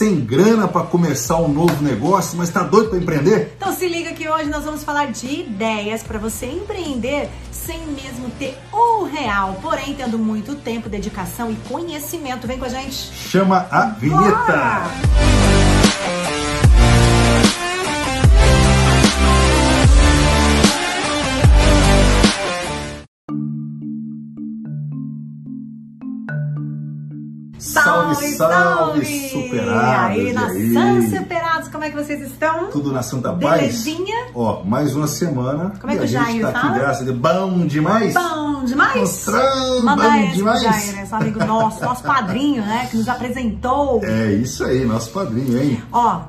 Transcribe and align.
sem 0.00 0.18
grana 0.18 0.66
para 0.66 0.86
começar 0.86 1.36
um 1.36 1.48
novo 1.48 1.84
negócio, 1.84 2.38
mas 2.38 2.48
tá 2.48 2.62
doido 2.62 2.88
para 2.88 2.98
empreender? 2.98 3.52
Então 3.54 3.70
se 3.70 3.86
liga 3.86 4.14
que 4.14 4.26
hoje 4.26 4.48
nós 4.48 4.64
vamos 4.64 4.82
falar 4.82 5.12
de 5.12 5.42
ideias 5.42 6.02
para 6.02 6.18
você 6.18 6.46
empreender 6.46 7.28
sem 7.52 7.80
mesmo 7.88 8.30
ter 8.38 8.56
um 8.72 9.04
real, 9.04 9.58
porém 9.60 9.92
tendo 9.94 10.18
muito 10.18 10.54
tempo, 10.54 10.88
dedicação 10.88 11.52
e 11.52 11.56
conhecimento. 11.68 12.46
Vem 12.46 12.58
com 12.58 12.64
a 12.64 12.70
gente. 12.70 12.94
Chama 12.94 13.68
a 13.70 13.84
vinheta. 13.90 14.46
Bora! 14.46 14.90
Salve, 27.70 28.26
salve, 28.36 29.28
superados! 29.30 30.16
E 30.16 30.20
aí, 30.20 30.32
nação 30.32 31.18
superados, 31.18 31.68
como 31.68 31.84
é 31.84 31.90
que 31.90 31.96
vocês 31.96 32.20
estão? 32.22 32.66
Tudo 32.66 32.92
na 32.92 33.02
Santa 33.02 33.32
Paz? 33.32 33.60
Belezinha? 33.60 34.26
Ó, 34.34 34.64
mais 34.64 34.94
uma 34.96 35.06
semana. 35.06 35.72
Como 35.80 35.92
é 35.92 35.96
que 35.96 36.04
o 36.04 36.06
Jair 36.06 36.42
tá 36.42 36.52
fala? 36.52 36.70
aqui, 36.70 36.78
graças 36.80 37.02
a 37.02 37.04
Deus. 37.04 37.16
Bom 37.18 37.66
demais? 37.66 38.14
Bom 38.14 38.64
demais? 38.64 39.00
Mostrando, 39.00 39.84
Manda 39.84 40.02
bom 40.10 40.16
esse 40.16 40.34
demais? 40.34 40.62
pro 40.62 40.72
Jair, 40.72 40.96
né? 40.96 41.06
Seu 41.06 41.18
amigo 41.18 41.44
nosso, 41.44 41.84
nosso 41.84 42.02
padrinho, 42.02 42.62
né? 42.62 42.88
Que 42.90 42.96
nos 42.96 43.08
apresentou. 43.08 44.00
É 44.04 44.32
isso 44.32 44.64
aí, 44.64 44.84
nosso 44.84 45.10
padrinho, 45.10 45.56
hein? 45.62 45.82
Ó, 45.92 46.22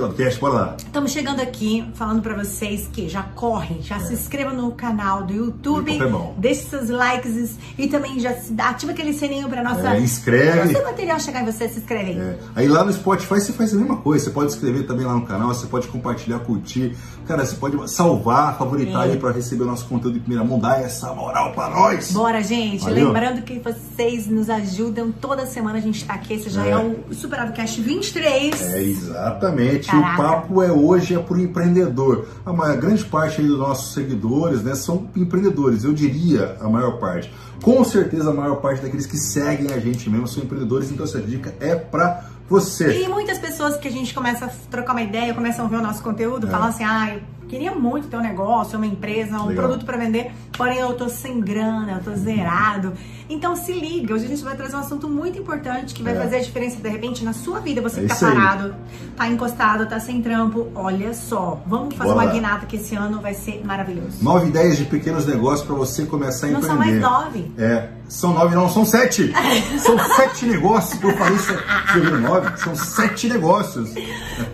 Supercast, 0.00 0.38
bora 0.40 0.52
lá. 0.54 0.76
Estamos 0.76 1.10
chegando 1.10 1.40
aqui 1.40 1.90
falando 1.94 2.20
para 2.20 2.34
vocês 2.34 2.86
que 2.92 3.08
já 3.08 3.22
correm, 3.22 3.80
já 3.80 3.98
se 3.98 4.12
inscreva 4.12 4.52
no 4.52 4.72
canal 4.72 5.22
do 5.24 5.32
YouTube, 5.32 5.90
é 5.98 6.32
deixe 6.38 6.64
seus 6.68 6.90
likes 6.90 7.56
e 7.78 7.88
também 7.88 8.20
já 8.20 8.34
se- 8.34 8.54
ativa 8.58 8.92
aquele 8.92 9.14
sininho 9.14 9.48
para 9.48 9.62
nossa 9.62 9.94
É, 9.96 10.00
inscreve. 10.00 10.70
nosso 10.72 10.84
material 10.84 11.18
chegar 11.18 11.42
em 11.42 11.46
você, 11.46 11.66
se 11.70 11.78
inscreve 11.80 12.10
aí. 12.10 12.18
É, 12.18 12.38
Aí 12.54 12.68
lá 12.68 12.84
no 12.84 12.92
Spotify 12.92 13.40
você 13.40 13.52
faz 13.54 13.72
a 13.72 13.76
mesma 13.76 13.96
coisa. 13.96 14.26
Você 14.26 14.30
pode 14.30 14.52
inscrever 14.52 14.86
também 14.86 15.06
lá 15.06 15.14
no 15.14 15.24
canal, 15.24 15.48
você 15.48 15.66
pode 15.66 15.88
compartilhar, 15.88 16.40
curtir. 16.40 16.94
Cara, 17.26 17.44
você 17.44 17.56
pode 17.56 17.90
salvar, 17.90 18.56
favoritar 18.56 19.06
É. 19.08 19.12
aí 19.12 19.18
pra 19.18 19.32
receber 19.32 19.64
o 19.64 19.66
nosso 19.66 19.86
conteúdo 19.86 20.16
em 20.16 20.20
primeira 20.20 20.44
mão. 20.44 20.58
Dá 20.58 20.78
essa 20.78 21.12
moral 21.12 21.52
pra 21.52 21.68
nós. 21.68 22.12
Bora, 22.12 22.40
gente. 22.42 22.84
Valeu. 22.84 23.06
Lembrando 23.08 23.42
que 23.42 23.58
vocês 23.58 24.26
nos 24.28 24.48
ajudam. 24.48 25.10
Toda 25.10 25.44
semana 25.46 25.78
a 25.78 25.80
gente 25.80 26.04
tá 26.04 26.14
aqui. 26.14 26.34
Esse 26.34 26.50
já 26.50 26.64
é, 26.64 26.70
É. 26.70 26.76
o 26.76 27.12
Superavocast 27.14 27.80
23. 27.80 28.60
É, 28.62 28.82
exatamente. 28.82 29.88
Caraca. 29.88 30.14
O 30.22 30.24
papo 30.24 30.62
é 30.62 30.70
hoje 30.70 31.14
é 31.14 31.18
pro 31.18 31.38
empreendedor. 31.40 32.26
A 32.44 32.52
maior, 32.52 32.76
grande 32.76 33.04
parte 33.04 33.40
aí 33.40 33.46
dos 33.46 33.58
nossos 33.58 33.92
seguidores, 33.92 34.62
né, 34.62 34.74
são 34.74 35.08
empreendedores. 35.16 35.84
Eu 35.84 35.92
diria 35.92 36.56
a 36.60 36.68
maior 36.68 36.98
parte. 36.98 37.32
Com 37.62 37.82
certeza 37.84 38.30
a 38.30 38.34
maior 38.34 38.56
parte 38.56 38.82
daqueles 38.82 39.06
que 39.06 39.16
seguem 39.16 39.72
a 39.72 39.78
gente 39.80 40.08
mesmo 40.10 40.28
são 40.28 40.42
empreendedores. 40.44 40.90
Então 40.90 41.04
essa 41.04 41.20
dica 41.20 41.54
é 41.58 41.74
pra 41.74 42.24
você. 42.48 43.02
E 43.02 43.08
muitas 43.08 43.38
pessoas 43.38 43.76
que 43.76 43.88
a 43.88 43.90
gente 43.90 44.14
começa 44.14 44.46
a 44.46 44.48
trocar 44.70 44.92
uma 44.92 45.02
ideia, 45.02 45.34
começam 45.34 45.64
a 45.66 45.68
ver 45.68 45.76
o 45.76 45.82
nosso 45.82 46.02
conteúdo, 46.02 46.46
É. 46.46 46.50
falam 46.50 46.68
assim: 46.68 46.84
ah, 46.84 47.14
eu 47.14 47.20
queria 47.48 47.72
muito 47.74 48.08
ter 48.08 48.16
um 48.16 48.20
negócio, 48.22 48.76
uma 48.76 48.86
empresa, 48.86 49.38
um 49.40 49.46
Legal. 49.46 49.66
produto 49.66 49.84
para 49.86 49.96
vender, 49.96 50.32
porém 50.56 50.78
eu 50.78 50.92
tô 50.94 51.08
sem 51.08 51.40
grana, 51.40 51.92
eu 51.92 52.00
tô 52.12 52.14
zerado. 52.18 52.92
Então 53.28 53.56
se 53.56 53.72
liga, 53.72 54.14
hoje 54.14 54.24
a 54.24 54.28
gente 54.28 54.44
vai 54.44 54.54
trazer 54.56 54.76
um 54.76 54.80
assunto 54.80 55.08
muito 55.08 55.36
importante 55.38 55.92
que 55.94 56.02
vai 56.02 56.16
É. 56.16 56.20
fazer 56.20 56.36
a 56.36 56.40
diferença 56.40 56.76
de 56.80 56.88
repente 56.88 57.24
na 57.24 57.32
sua 57.32 57.58
vida. 57.60 57.80
Você 57.82 58.00
É 58.00 58.02
que 58.04 58.08
tá 58.08 58.14
isso 58.14 58.26
aí. 58.26 58.32
parado, 58.34 58.74
tá 59.16 59.26
encostado, 59.28 59.86
tá 59.86 59.98
sem 59.98 60.22
trampo. 60.22 60.68
Olha 60.74 61.12
só, 61.12 61.60
vamos 61.66 61.94
fazer 61.96 62.12
Bora 62.12 62.26
uma 62.26 62.32
guinata 62.32 62.66
que 62.66 62.76
esse 62.76 62.94
ano 62.94 63.20
vai 63.20 63.34
ser 63.34 63.64
maravilhoso. 63.64 64.22
Nove 64.22 64.48
ideias 64.48 64.76
de 64.76 64.84
pequenos 64.84 65.26
negócios 65.26 65.66
para 65.66 65.74
você 65.74 66.04
começar 66.06 66.46
a 66.46 66.50
Não 66.50 66.60
empreender. 66.60 67.00
são 67.00 67.10
mais 67.10 67.24
nove. 67.24 67.52
É, 67.58 67.88
são 68.08 68.32
nove, 68.32 68.54
não, 68.54 68.68
são 68.68 68.84
sete. 68.84 69.32
São 69.80 69.98
sete 69.98 70.46
negócios 70.46 70.98
que 70.98 71.04
eu 71.06 71.16
falei. 71.16 71.36
Viu 71.94 72.20
nove? 72.20 72.56
São 72.58 72.74
sete 72.76 73.28
negócios. 73.28 73.90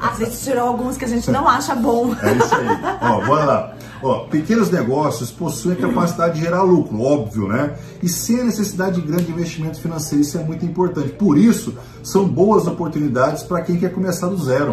Às 0.00 0.18
vezes 0.18 0.42
tirou 0.44 0.68
alguns 0.68 0.96
que 0.96 1.04
a 1.04 1.08
gente 1.08 1.30
não 1.30 1.46
acha 1.46 1.74
bom. 1.74 2.14
É 2.22 2.32
isso 2.32 2.54
aí. 2.54 2.66
Ó, 3.00 3.24
bora 3.24 3.44
lá. 3.44 3.74
Ó, 4.02 4.26
pequenos 4.26 4.68
negócios 4.70 5.30
possuem 5.30 5.76
a 5.76 5.80
capacidade 5.80 6.34
de 6.34 6.40
gerar 6.40 6.62
lucro, 6.62 7.00
óbvio, 7.00 7.46
né? 7.46 7.76
E 8.02 8.08
sem 8.08 8.40
a 8.40 8.44
necessidade 8.44 9.00
de 9.00 9.06
grande 9.06 9.30
investimento 9.30 9.80
financeiro, 9.80 10.22
isso 10.22 10.36
é 10.36 10.42
muito 10.42 10.64
importante. 10.64 11.10
Por 11.10 11.38
isso, 11.38 11.74
são 12.02 12.28
boas 12.28 12.66
oportunidades 12.66 13.44
para 13.44 13.62
quem 13.62 13.76
quer 13.78 13.92
começar 13.92 14.26
do 14.26 14.36
zero. 14.36 14.72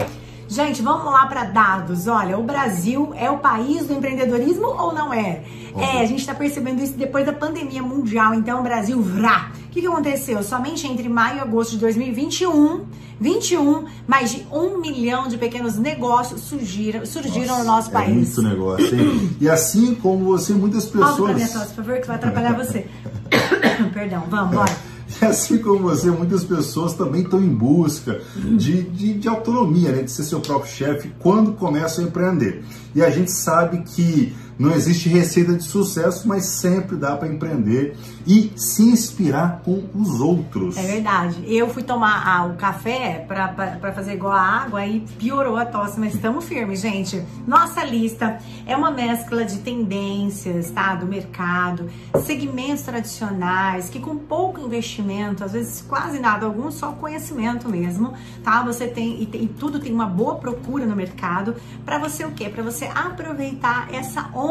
Gente, 0.50 0.82
vamos 0.82 1.06
lá 1.06 1.28
para 1.28 1.44
dados. 1.44 2.08
Olha, 2.08 2.36
o 2.36 2.42
Brasil 2.42 3.14
é 3.16 3.30
o 3.30 3.38
país 3.38 3.86
do 3.86 3.94
empreendedorismo 3.94 4.66
ou 4.66 4.92
não 4.92 5.14
é? 5.14 5.44
É, 5.78 6.02
a 6.02 6.06
gente 6.06 6.22
está 6.22 6.34
percebendo 6.34 6.82
isso 6.82 6.94
depois 6.94 7.24
da 7.24 7.32
pandemia 7.32 7.84
mundial. 7.84 8.34
Então, 8.34 8.60
o 8.60 8.64
Brasil, 8.64 9.00
vrá. 9.00 9.52
O 9.66 9.70
que, 9.70 9.80
que 9.80 9.86
aconteceu? 9.86 10.42
Somente 10.42 10.88
entre 10.88 11.08
maio 11.08 11.38
e 11.38 11.40
agosto 11.42 11.74
de 11.74 11.78
2021, 11.78 12.84
21, 13.22 13.86
mais 14.08 14.32
de 14.32 14.48
um 14.52 14.80
milhão 14.80 15.28
de 15.28 15.38
pequenos 15.38 15.78
negócios 15.78 16.42
surgiram, 16.42 17.06
surgiram 17.06 17.60
no 17.60 17.66
nosso 17.66 17.90
é 17.90 17.94
país. 17.94 18.36
muito 18.36 18.42
negócio, 18.42 19.00
hein? 19.00 19.38
E 19.40 19.48
assim 19.48 19.94
como 19.94 20.26
você, 20.26 20.54
muitas 20.54 20.86
Pausa 20.86 20.98
pra 20.98 21.12
pessoas. 21.12 21.36
minha 21.36 21.48
tosse, 21.48 21.74
por 21.76 21.86
favor, 21.86 22.02
que 22.02 22.08
vai 22.08 22.16
atrapalhar 22.16 22.54
você. 22.58 22.88
Perdão, 23.94 24.24
vamos, 24.28 24.56
bora. 24.56 24.89
E 25.22 25.26
assim 25.26 25.58
como 25.58 25.80
você, 25.80 26.12
muitas 26.12 26.44
pessoas 26.44 26.94
também 26.94 27.24
estão 27.24 27.42
em 27.42 27.50
busca 27.50 28.22
de, 28.36 28.84
de, 28.84 29.14
de 29.14 29.28
autonomia, 29.28 29.92
né? 29.92 30.04
de 30.04 30.12
ser 30.12 30.24
seu 30.24 30.40
próprio 30.40 30.72
chefe 30.72 31.12
quando 31.20 31.54
começam 31.54 32.06
a 32.06 32.08
empreender. 32.08 32.64
E 32.94 33.02
a 33.02 33.10
gente 33.10 33.32
sabe 33.32 33.84
que 33.84 34.36
não 34.60 34.72
existe 34.74 35.08
receita 35.08 35.54
de 35.54 35.64
sucesso, 35.64 36.28
mas 36.28 36.44
sempre 36.44 36.98
dá 36.98 37.16
para 37.16 37.30
empreender 37.30 37.96
e 38.28 38.52
se 38.58 38.84
inspirar 38.84 39.62
com 39.64 39.86
os 39.96 40.20
outros. 40.20 40.76
É 40.76 40.82
verdade. 40.82 41.42
Eu 41.48 41.70
fui 41.70 41.82
tomar 41.82 42.28
ah, 42.28 42.46
o 42.46 42.58
café 42.58 43.24
pra 43.26 43.94
fazer 43.94 44.16
igual 44.16 44.34
a 44.34 44.42
água 44.42 44.86
e 44.86 45.00
piorou 45.18 45.56
a 45.56 45.66
tosse, 45.66 45.98
mas 45.98 46.14
estamos 46.14 46.44
firmes, 46.44 46.82
gente. 46.82 47.24
Nossa 47.48 47.86
lista 47.86 48.38
é 48.68 48.76
uma 48.76 48.92
mescla 48.92 49.46
de 49.46 49.60
tendências, 49.60 50.70
tá? 50.72 50.94
Do 50.94 51.06
mercado, 51.06 51.90
segmentos 52.26 52.84
tradicionais, 52.84 53.90
que 53.90 54.02
com 54.02 54.18
pouco 54.18 54.60
investimento, 54.60 55.42
às 55.42 55.54
vezes 55.54 55.82
quase 55.88 56.20
nada, 56.20 56.46
alguns 56.46 56.74
só 56.74 56.92
conhecimento 56.92 57.70
mesmo, 57.70 58.14
tá? 58.44 58.62
Você 58.64 58.88
tem 58.88 59.24
e, 59.24 59.26
tem, 59.26 59.44
e 59.44 59.48
tudo 59.48 59.80
tem 59.80 59.94
uma 59.94 60.06
boa 60.06 60.36
procura 60.36 60.86
no 60.86 60.98
mercado 60.98 61.56
para 61.86 61.98
você 61.98 62.26
o 62.26 62.32
quê? 62.32 62.50
Para 62.50 62.62
você 62.62 62.86
aproveitar 62.94 63.88
essa 63.94 64.30
onda 64.36 64.49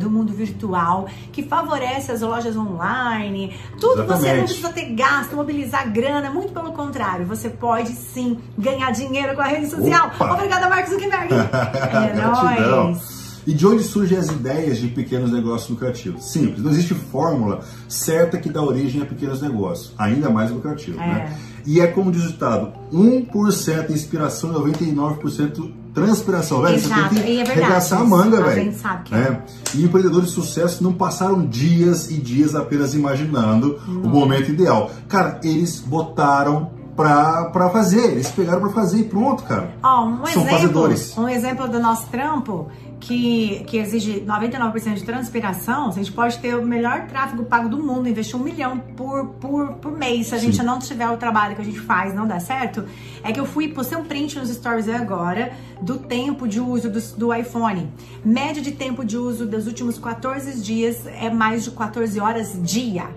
do 0.00 0.10
mundo 0.10 0.32
virtual 0.32 1.06
que 1.32 1.42
favorece 1.42 2.12
as 2.12 2.20
lojas 2.20 2.56
online, 2.56 3.54
tudo 3.80 4.04
você 4.04 4.06
não 4.06 4.14
Exatamente. 4.14 4.44
precisa 4.44 4.72
ter 4.72 4.94
gasto, 4.94 5.34
mobilizar 5.36 5.90
grana, 5.92 6.30
muito 6.30 6.52
pelo 6.52 6.72
contrário, 6.72 7.26
você 7.26 7.48
pode 7.48 7.90
sim 7.90 8.38
ganhar 8.56 8.90
dinheiro 8.92 9.34
com 9.34 9.42
a 9.42 9.46
rede 9.46 9.68
social. 9.68 10.08
Opa! 10.14 10.34
Obrigada, 10.34 10.68
Marcos 10.68 10.90
Zuckerberg. 10.92 11.32
é 11.34 12.14
nóis. 12.14 13.22
E 13.44 13.52
de 13.52 13.66
onde 13.66 13.82
surgem 13.82 14.16
as 14.18 14.28
ideias 14.28 14.78
de 14.78 14.86
pequenos 14.88 15.32
negócios 15.32 15.68
lucrativos? 15.68 16.30
Simples, 16.30 16.62
não 16.62 16.70
existe 16.70 16.94
fórmula 16.94 17.60
certa 17.88 18.38
que 18.38 18.48
dá 18.48 18.62
origem 18.62 19.02
a 19.02 19.04
pequenos 19.04 19.42
negócios, 19.42 19.92
ainda 19.98 20.30
mais 20.30 20.50
lucrativos, 20.50 21.00
É. 21.00 21.06
né? 21.06 21.38
E 21.66 21.80
é 21.80 21.86
como 21.88 22.10
diz 22.12 22.24
o 22.24 22.28
ditado, 22.32 22.72
1% 22.92 23.90
inspiração 23.90 24.50
e 24.50 24.54
99% 24.54 25.72
transpiração, 25.94 26.62
velho. 26.62 26.76
Exato, 26.76 27.14
Você 27.14 27.20
tem 27.20 27.22
que 27.24 27.40
é 27.40 27.44
verdade 27.44 27.60
arregaçar 27.62 28.00
a 28.00 28.04
manga, 28.04 28.38
A 28.38 28.42
velho. 28.48 28.62
gente 28.64 28.76
sabe 28.78 29.04
que 29.04 29.14
é. 29.14 29.42
E 29.74 29.84
empreendedores 29.84 30.28
de 30.28 30.34
sucesso 30.34 30.82
não 30.82 30.92
passaram 30.92 31.44
dias 31.46 32.10
e 32.10 32.14
dias 32.18 32.54
apenas 32.54 32.94
imaginando 32.94 33.78
o 33.88 34.08
momento 34.08 34.50
ideal. 34.50 34.90
Cara, 35.08 35.40
eles 35.44 35.80
botaram 35.80 36.70
pra, 36.96 37.46
pra 37.46 37.70
fazer, 37.70 38.12
eles 38.12 38.30
pegaram 38.30 38.60
pra 38.60 38.70
fazer 38.70 38.98
e 39.00 39.04
pronto, 39.04 39.42
cara. 39.44 39.74
Ó, 39.82 40.04
um 40.06 40.16
São 40.26 40.42
exemplo, 40.42 40.50
fazedores. 40.50 41.16
um 41.18 41.28
exemplo 41.28 41.68
do 41.68 41.80
nosso 41.80 42.06
trampo 42.08 42.68
que, 43.02 43.64
que 43.66 43.78
exige 43.78 44.20
99% 44.20 44.94
de 44.94 45.02
transpiração, 45.02 45.88
a 45.88 45.90
gente 45.90 46.12
pode 46.12 46.38
ter 46.38 46.54
o 46.54 46.64
melhor 46.64 47.08
tráfego 47.08 47.44
pago 47.44 47.68
do 47.68 47.82
mundo, 47.82 48.08
investir 48.08 48.36
um 48.36 48.42
milhão 48.42 48.78
por, 48.78 49.26
por, 49.40 49.72
por 49.74 49.90
mês, 49.90 50.28
se 50.28 50.36
a 50.36 50.38
Sim. 50.38 50.46
gente 50.46 50.62
não 50.62 50.78
tiver 50.78 51.08
o 51.10 51.16
trabalho 51.16 51.56
que 51.56 51.62
a 51.62 51.64
gente 51.64 51.80
faz, 51.80 52.14
não 52.14 52.28
dá 52.28 52.38
certo. 52.38 52.84
É 53.24 53.32
que 53.32 53.40
eu 53.40 53.44
fui, 53.44 53.68
postei 53.68 53.98
um 53.98 54.04
print 54.04 54.38
nos 54.38 54.50
stories 54.50 54.88
agora 54.88 55.52
do 55.80 55.98
tempo 55.98 56.46
de 56.46 56.60
uso 56.60 56.88
do, 56.88 57.00
do 57.16 57.34
iPhone. 57.34 57.92
Média 58.24 58.62
de 58.62 58.70
tempo 58.70 59.04
de 59.04 59.18
uso 59.18 59.46
dos 59.46 59.66
últimos 59.66 59.98
14 59.98 60.62
dias 60.62 61.04
é 61.06 61.28
mais 61.28 61.64
de 61.64 61.72
14 61.72 62.20
horas 62.20 62.56
dia. 62.62 63.08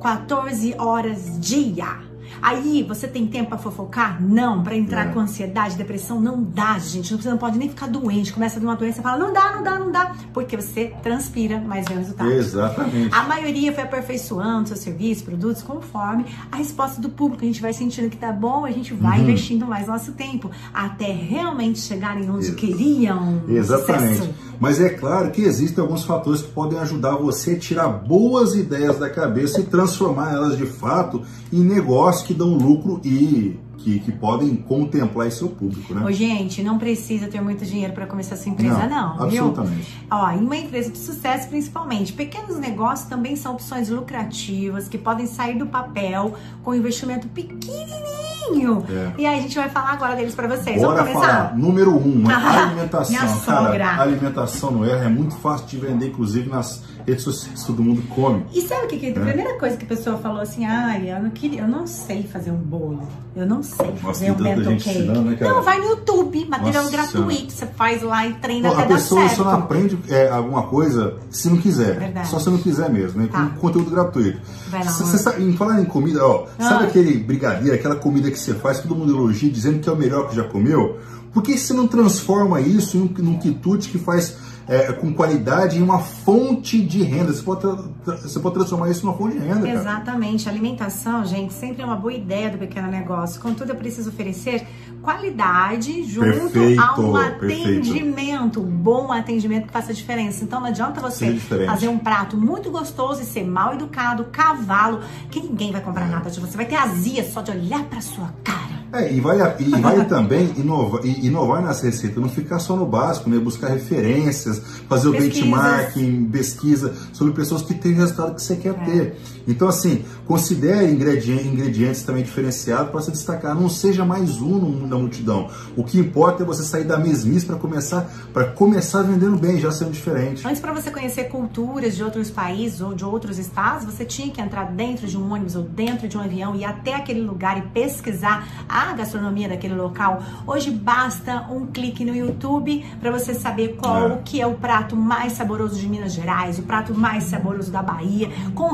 14 0.00 0.74
horas 0.78 1.38
dia. 1.38 2.13
Aí 2.46 2.82
você 2.86 3.08
tem 3.08 3.26
tempo 3.26 3.48
pra 3.48 3.56
fofocar? 3.58 4.22
Não. 4.22 4.62
Pra 4.62 4.76
entrar 4.76 5.06
É. 5.06 5.12
com 5.12 5.18
ansiedade, 5.20 5.76
depressão? 5.76 6.20
Não 6.20 6.42
dá, 6.42 6.78
gente. 6.78 7.14
Você 7.16 7.30
não 7.30 7.38
pode 7.38 7.56
nem 7.56 7.70
ficar 7.70 7.86
doente. 7.88 8.34
Começa 8.34 8.56
a 8.56 8.60
vir 8.60 8.66
uma 8.66 8.76
doença 8.76 9.00
e 9.00 9.02
fala: 9.02 9.16
não 9.16 9.32
dá, 9.32 9.52
não 9.56 9.62
dá, 9.62 9.78
não 9.78 9.90
dá. 9.90 10.12
Porque 10.34 10.54
você 10.54 10.92
transpira, 11.02 11.58
mas 11.66 11.86
vê 11.88 11.94
o 11.94 11.98
resultado. 11.98 12.30
Exatamente. 12.30 13.14
A 13.14 13.22
maioria 13.22 13.72
foi 13.72 13.82
aperfeiçoando 13.84 14.68
seus 14.68 14.80
serviços, 14.80 15.24
produtos, 15.24 15.62
conforme 15.62 16.26
a 16.52 16.56
resposta 16.56 17.00
do 17.00 17.08
público. 17.08 17.44
A 17.44 17.46
gente 17.46 17.62
vai 17.62 17.72
sentindo 17.72 18.10
que 18.10 18.16
tá 18.18 18.30
bom, 18.30 18.66
a 18.66 18.70
gente 18.70 18.92
vai 18.92 19.16
Uhum. 19.18 19.24
investindo 19.24 19.64
mais 19.66 19.86
nosso 19.86 20.12
tempo 20.12 20.50
até 20.74 21.10
realmente 21.12 21.78
chegarem 21.78 22.28
onde 22.30 22.48
Ex- 22.48 22.54
queriam. 22.54 23.40
Exatamente. 23.48 24.16
Sucesso. 24.18 24.34
Mas 24.60 24.80
é 24.80 24.90
claro 24.90 25.30
que 25.30 25.42
existem 25.42 25.82
alguns 25.82 26.04
fatores 26.04 26.42
que 26.42 26.50
podem 26.52 26.78
ajudar 26.78 27.16
você 27.16 27.52
a 27.52 27.58
tirar 27.58 27.88
boas 27.88 28.54
ideias 28.54 28.98
da 28.98 29.08
cabeça 29.10 29.60
e 29.60 29.64
transformar 29.64 30.32
elas 30.32 30.56
de 30.58 30.66
fato 30.66 31.22
em 31.52 31.60
negócios 31.60 31.94
negócios 31.94 32.33
que 32.34 32.38
dão 32.38 32.54
lucro 32.54 33.00
e 33.04 33.56
que, 33.78 34.00
que 34.00 34.12
podem 34.12 34.54
contemplar 34.56 35.28
esse 35.28 35.38
seu 35.38 35.48
público, 35.48 35.94
né? 35.94 36.04
Ô, 36.04 36.10
gente, 36.10 36.62
não 36.62 36.78
precisa 36.78 37.28
ter 37.28 37.40
muito 37.40 37.64
dinheiro 37.64 37.92
para 37.92 38.06
começar 38.06 38.36
sua 38.36 38.50
empresa, 38.50 38.86
não. 38.86 39.16
não 39.16 39.24
absolutamente. 39.24 39.74
Viu? 39.74 40.08
Ó, 40.10 40.30
em 40.30 40.38
uma 40.40 40.56
empresa 40.56 40.90
de 40.90 40.98
sucesso, 40.98 41.48
principalmente, 41.48 42.12
pequenos 42.12 42.56
negócios 42.58 43.08
também 43.08 43.36
são 43.36 43.52
opções 43.52 43.88
lucrativas 43.88 44.88
que 44.88 44.98
podem 44.98 45.26
sair 45.26 45.58
do 45.58 45.66
papel 45.66 46.34
com 46.62 46.74
investimento 46.74 47.28
pequenininho. 47.28 48.84
É. 48.88 49.12
E 49.18 49.26
aí 49.26 49.38
a 49.38 49.42
gente 49.42 49.54
vai 49.56 49.68
falar 49.68 49.92
agora 49.92 50.16
deles 50.16 50.34
para 50.34 50.48
vocês. 50.48 50.80
Bora 50.80 51.02
Vamos 51.02 51.12
começar? 51.12 51.36
Falar. 51.36 51.56
Número 51.56 51.90
um, 51.96 52.24
Ah, 52.28 52.64
alimentação. 52.70 53.10
minha 53.10 53.20
Cara, 53.20 53.64
sogra. 53.64 54.00
alimentação 54.00 54.70
no 54.70 54.84
erro 54.84 55.04
é 55.04 55.08
muito 55.08 55.34
fácil 55.36 55.66
de 55.66 55.76
vender, 55.78 56.08
inclusive 56.08 56.48
nas 56.48 56.82
redes 57.06 57.22
sociais, 57.24 57.64
todo 57.64 57.82
mundo 57.82 58.02
come. 58.14 58.44
E 58.52 58.60
sabe 58.62 58.86
o 58.86 58.88
que, 58.88 58.98
que 58.98 59.08
a 59.10 59.12
primeira 59.12 59.58
coisa 59.58 59.76
que 59.76 59.84
a 59.84 59.88
pessoa 59.88 60.16
falou 60.18 60.40
assim, 60.40 60.64
ai, 60.64 61.10
eu 61.10 61.22
não 61.22 61.30
queria, 61.30 61.62
eu 61.62 61.68
não 61.68 61.86
sei 61.86 62.22
fazer 62.24 62.50
um 62.50 62.56
bolo, 62.56 63.06
eu 63.36 63.46
não 63.46 63.62
sei 63.62 63.86
Nossa, 63.86 64.00
fazer 64.00 64.30
um 64.30 64.34
bento 64.34 64.62
cake. 64.62 64.88
ensinando, 64.90 65.22
né, 65.30 65.36
não, 65.40 65.62
vai 65.62 65.78
no 65.80 65.86
YouTube, 65.90 66.46
material 66.46 66.84
Nossa 66.84 66.96
gratuito, 66.96 67.52
você 67.52 67.66
faz 67.66 68.02
lá 68.02 68.26
e 68.26 68.34
treina 68.34 68.68
Pô, 68.70 68.74
até 68.74 68.84
a 68.84 68.96
pessoa 68.96 69.28
só 69.28 69.44
não 69.44 69.50
aprende 69.52 69.98
é, 70.08 70.28
alguma 70.28 70.62
coisa 70.64 71.16
se 71.30 71.48
não 71.50 71.56
quiser. 71.58 71.98
Verdade. 71.98 72.28
Só 72.28 72.38
se 72.38 72.48
não 72.50 72.58
quiser 72.58 72.88
mesmo, 72.90 73.20
né? 73.22 73.28
Tá. 73.30 73.46
Com 73.46 73.60
conteúdo 73.60 73.90
gratuito. 73.90 74.40
Vai 74.68 74.84
lá, 74.84 74.90
sabe- 74.90 75.42
em 75.44 75.56
falar 75.56 75.80
em 75.80 75.84
comida, 75.84 76.24
ó, 76.24 76.46
sabe 76.58 76.84
Ah. 76.84 76.88
aquele 76.88 77.18
brigadeiro, 77.18 77.74
aquela 77.74 77.96
comida 77.96 78.30
que 78.30 78.38
você 78.38 78.54
faz, 78.54 78.80
todo 78.80 78.94
mundo 78.94 79.12
elogia, 79.12 79.50
dizendo 79.50 79.80
que 79.80 79.88
é 79.88 79.92
o 79.92 79.96
melhor 79.96 80.28
que 80.28 80.36
já 80.36 80.44
comeu? 80.44 80.98
Por 81.32 81.42
que 81.42 81.58
você 81.58 81.72
não 81.72 81.88
transforma 81.88 82.60
isso 82.60 82.96
em 82.96 83.00
um, 83.02 83.10
num 83.18 83.38
quitute 83.38 83.88
que 83.88 83.98
faz 83.98 84.36
é, 84.68 84.92
com 84.92 85.12
qualidade 85.12 85.78
em 85.78 85.82
uma 85.82 85.98
fonte 85.98 86.82
de 86.82 87.02
renda? 87.02 87.32
Você 87.32 87.42
pode, 87.42 87.62
você 88.04 88.40
pode 88.40 88.54
transformar 88.54 88.90
isso 88.90 89.04
numa 89.04 89.16
fonte 89.16 89.38
de 89.38 89.44
renda, 89.44 89.60
cara. 89.60 89.70
Exatamente. 89.70 90.48
Alimentação, 90.48 91.24
gente, 91.24 91.52
sempre 91.52 91.82
é 91.82 91.84
uma 91.84 91.96
boa 91.96 92.12
ideia 92.12 92.50
do 92.50 92.58
pequeno 92.58 92.88
negócio. 92.88 93.40
Contudo, 93.40 93.70
eu 93.70 93.76
preciso 93.76 94.10
oferecer 94.10 94.66
qualidade 95.02 96.02
junto 96.04 96.50
Perfeito, 96.50 96.80
a 96.80 97.30
perfeito. 97.30 97.62
atendimento, 97.62 98.60
um 98.60 98.70
bom 98.70 99.12
atendimento 99.12 99.66
que 99.66 99.72
faça 99.72 99.92
diferença. 99.92 100.42
Então 100.42 100.60
não 100.60 100.68
adianta 100.68 101.00
você 101.00 101.34
fazer 101.66 101.88
um 101.88 101.98
prato 101.98 102.36
muito 102.36 102.70
gostoso 102.70 103.22
e 103.22 103.24
ser 103.24 103.44
mal 103.44 103.74
educado, 103.74 104.24
cavalo, 104.32 105.00
que 105.30 105.40
ninguém 105.40 105.72
vai 105.72 105.82
comprar 105.82 106.08
nada 106.08 106.30
de 106.30 106.40
você. 106.40 106.56
Vai 106.56 106.66
ter 106.66 106.76
azia 106.76 107.22
só 107.24 107.42
de 107.42 107.50
olhar 107.50 107.84
pra 107.84 108.00
sua 108.00 108.32
cara. 108.42 108.73
É, 108.92 109.12
e 109.12 109.20
vale, 109.20 109.42
a- 109.42 109.56
e 109.58 109.68
vale 109.80 110.04
também 110.04 110.52
inovar, 110.56 111.04
e 111.04 111.26
inovar 111.26 111.60
nas 111.60 111.80
receitas, 111.82 112.16
não 112.22 112.28
ficar 112.28 112.60
só 112.60 112.76
no 112.76 112.86
básico, 112.86 113.28
né? 113.28 113.38
Buscar 113.38 113.68
referências, 113.68 114.62
fazer 114.88 115.08
o 115.08 115.12
Pesquisas. 115.12 115.40
benchmarking, 115.42 116.24
pesquisa 116.30 116.94
sobre 117.12 117.32
pessoas 117.34 117.62
que 117.62 117.74
têm 117.74 117.92
o 117.92 117.96
resultado 117.96 118.34
que 118.36 118.42
você 118.42 118.54
quer 118.56 118.70
É. 118.70 118.84
ter. 118.84 119.20
Então, 119.46 119.68
assim, 119.68 120.04
considere 120.26 120.90
ingredientes, 120.90 121.46
ingredientes 121.46 122.02
também 122.02 122.22
diferenciados 122.22 122.90
para 122.90 123.00
se 123.02 123.10
destacar. 123.10 123.54
Não 123.54 123.68
seja 123.68 124.04
mais 124.04 124.40
um 124.40 124.58
no- 124.58 124.86
na 124.86 124.96
multidão. 124.96 125.48
O 125.76 125.84
que 125.84 125.98
importa 125.98 126.42
é 126.42 126.46
você 126.46 126.62
sair 126.62 126.84
da 126.84 126.98
mesmice 126.98 127.44
para 127.46 127.56
começar, 127.56 128.10
para 128.32 128.44
começar 128.44 129.02
vendendo 129.02 129.36
bem, 129.36 129.58
já 129.58 129.70
sendo 129.70 129.90
diferente. 129.92 130.46
Antes, 130.46 130.60
para 130.60 130.72
você 130.72 130.90
conhecer 130.90 131.24
culturas 131.24 131.94
de 131.96 132.02
outros 132.02 132.30
países 132.30 132.80
ou 132.80 132.94
de 132.94 133.04
outros 133.04 133.38
estados, 133.38 133.84
você 133.84 134.04
tinha 134.04 134.30
que 134.30 134.40
entrar 134.40 134.64
dentro 134.72 135.06
de 135.06 135.16
um 135.18 135.32
ônibus 135.32 135.56
ou 135.56 135.62
dentro 135.62 136.08
de 136.08 136.16
um 136.16 136.20
avião 136.20 136.54
e 136.54 136.60
ir 136.60 136.64
até 136.64 136.94
aquele 136.94 137.20
lugar 137.20 137.58
e 137.58 137.62
pesquisar 137.68 138.48
a 138.68 138.92
gastronomia 138.94 139.48
daquele 139.48 139.74
local. 139.74 140.22
Hoje 140.46 140.70
basta 140.70 141.46
um 141.50 141.66
clique 141.66 142.04
no 142.04 142.14
YouTube 142.14 142.84
para 143.00 143.10
você 143.10 143.34
saber 143.34 143.76
qual 143.76 144.10
É. 144.10 144.14
o 144.14 144.22
que 144.22 144.40
é 144.40 144.46
o 144.46 144.54
prato 144.54 144.96
mais 144.96 145.34
saboroso 145.34 145.78
de 145.78 145.86
Minas 145.88 146.12
Gerais, 146.12 146.58
o 146.58 146.62
prato 146.62 146.94
mais 146.94 147.24
saboroso 147.24 147.70
da 147.70 147.82
Bahia, 147.82 148.30
com 148.54 148.72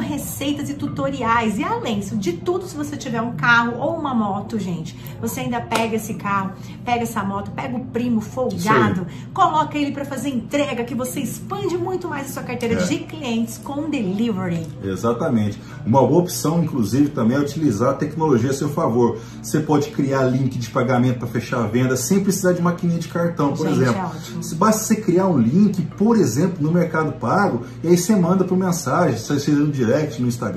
e 0.69 0.75
tutoriais. 0.75 1.59
E 1.59 1.65
além 1.65 2.01
de 2.01 2.33
tudo, 2.35 2.67
se 2.67 2.77
você 2.77 2.97
tiver 2.97 3.23
um 3.23 3.33
carro 3.37 3.79
ou 3.79 3.97
uma 3.97 4.15
moto, 4.15 4.59
gente, 4.59 4.97
você 5.21 5.41
ainda 5.41 5.61
pega 5.61 5.97
esse 5.97 6.15
carro, 6.15 6.53
pega 6.85 7.03
essa 7.05 7.23
moto, 7.23 7.51
pega 7.53 7.77
o 7.77 7.85
primo 7.87 8.21
folgado, 8.21 9.07
coloca 9.33 9.79
ele 9.79 9.93
para 9.93 10.05
fazer 10.05 10.29
entrega, 10.31 10.85
que 10.85 10.95
você 10.95 11.21
expande 11.21 11.79
muito 11.79 12.09
mais 12.09 12.29
a 12.31 12.33
sua 12.35 12.43
carteira 12.43 12.75
É. 12.81 12.85
de 12.85 12.99
clientes 12.99 13.59
com 13.63 13.89
delivery. 13.89 14.67
Exatamente. 14.83 15.61
Uma 15.87 16.01
boa 16.07 16.21
opção, 16.21 16.63
inclusive, 16.63 17.09
também 17.11 17.37
é 17.37 17.41
utilizar 17.41 17.91
a 17.91 17.95
tecnologia 17.95 18.51
a 18.51 18.55
seu 18.55 18.69
favor. 18.69 19.19
Você 19.43 19.61
pode 19.61 19.91
criar 19.91 20.25
link 20.25 20.59
de 20.59 20.69
pagamento 20.69 21.19
para 21.21 21.29
fechar 21.29 21.63
a 21.63 21.67
venda 21.67 21.97
sem 21.97 22.21
precisar 22.23 22.53
de 22.53 22.61
maquininha 22.61 22.99
de 22.99 23.09
cartão, 23.09 23.55
por 23.55 23.67
Gente, 23.69 23.83
exemplo. 23.83 24.01
é 24.01 24.05
ótimo. 24.05 24.43
Se 24.43 24.55
Basta 24.55 24.83
você 24.85 24.97
criar 24.97 25.27
um 25.27 25.39
link, 25.39 25.81
por 25.97 26.17
exemplo, 26.17 26.57
no 26.61 26.71
Mercado 26.73 27.13
Pago, 27.13 27.63
e 27.83 27.89
aí 27.89 27.97
você 27.97 28.15
manda 28.17 28.45
por 28.45 28.57
mensagem, 28.59 29.19
seja 29.19 29.53
no 29.53 29.69
direct, 29.71 30.21
no 30.21 30.29
Instagram, 30.29 30.50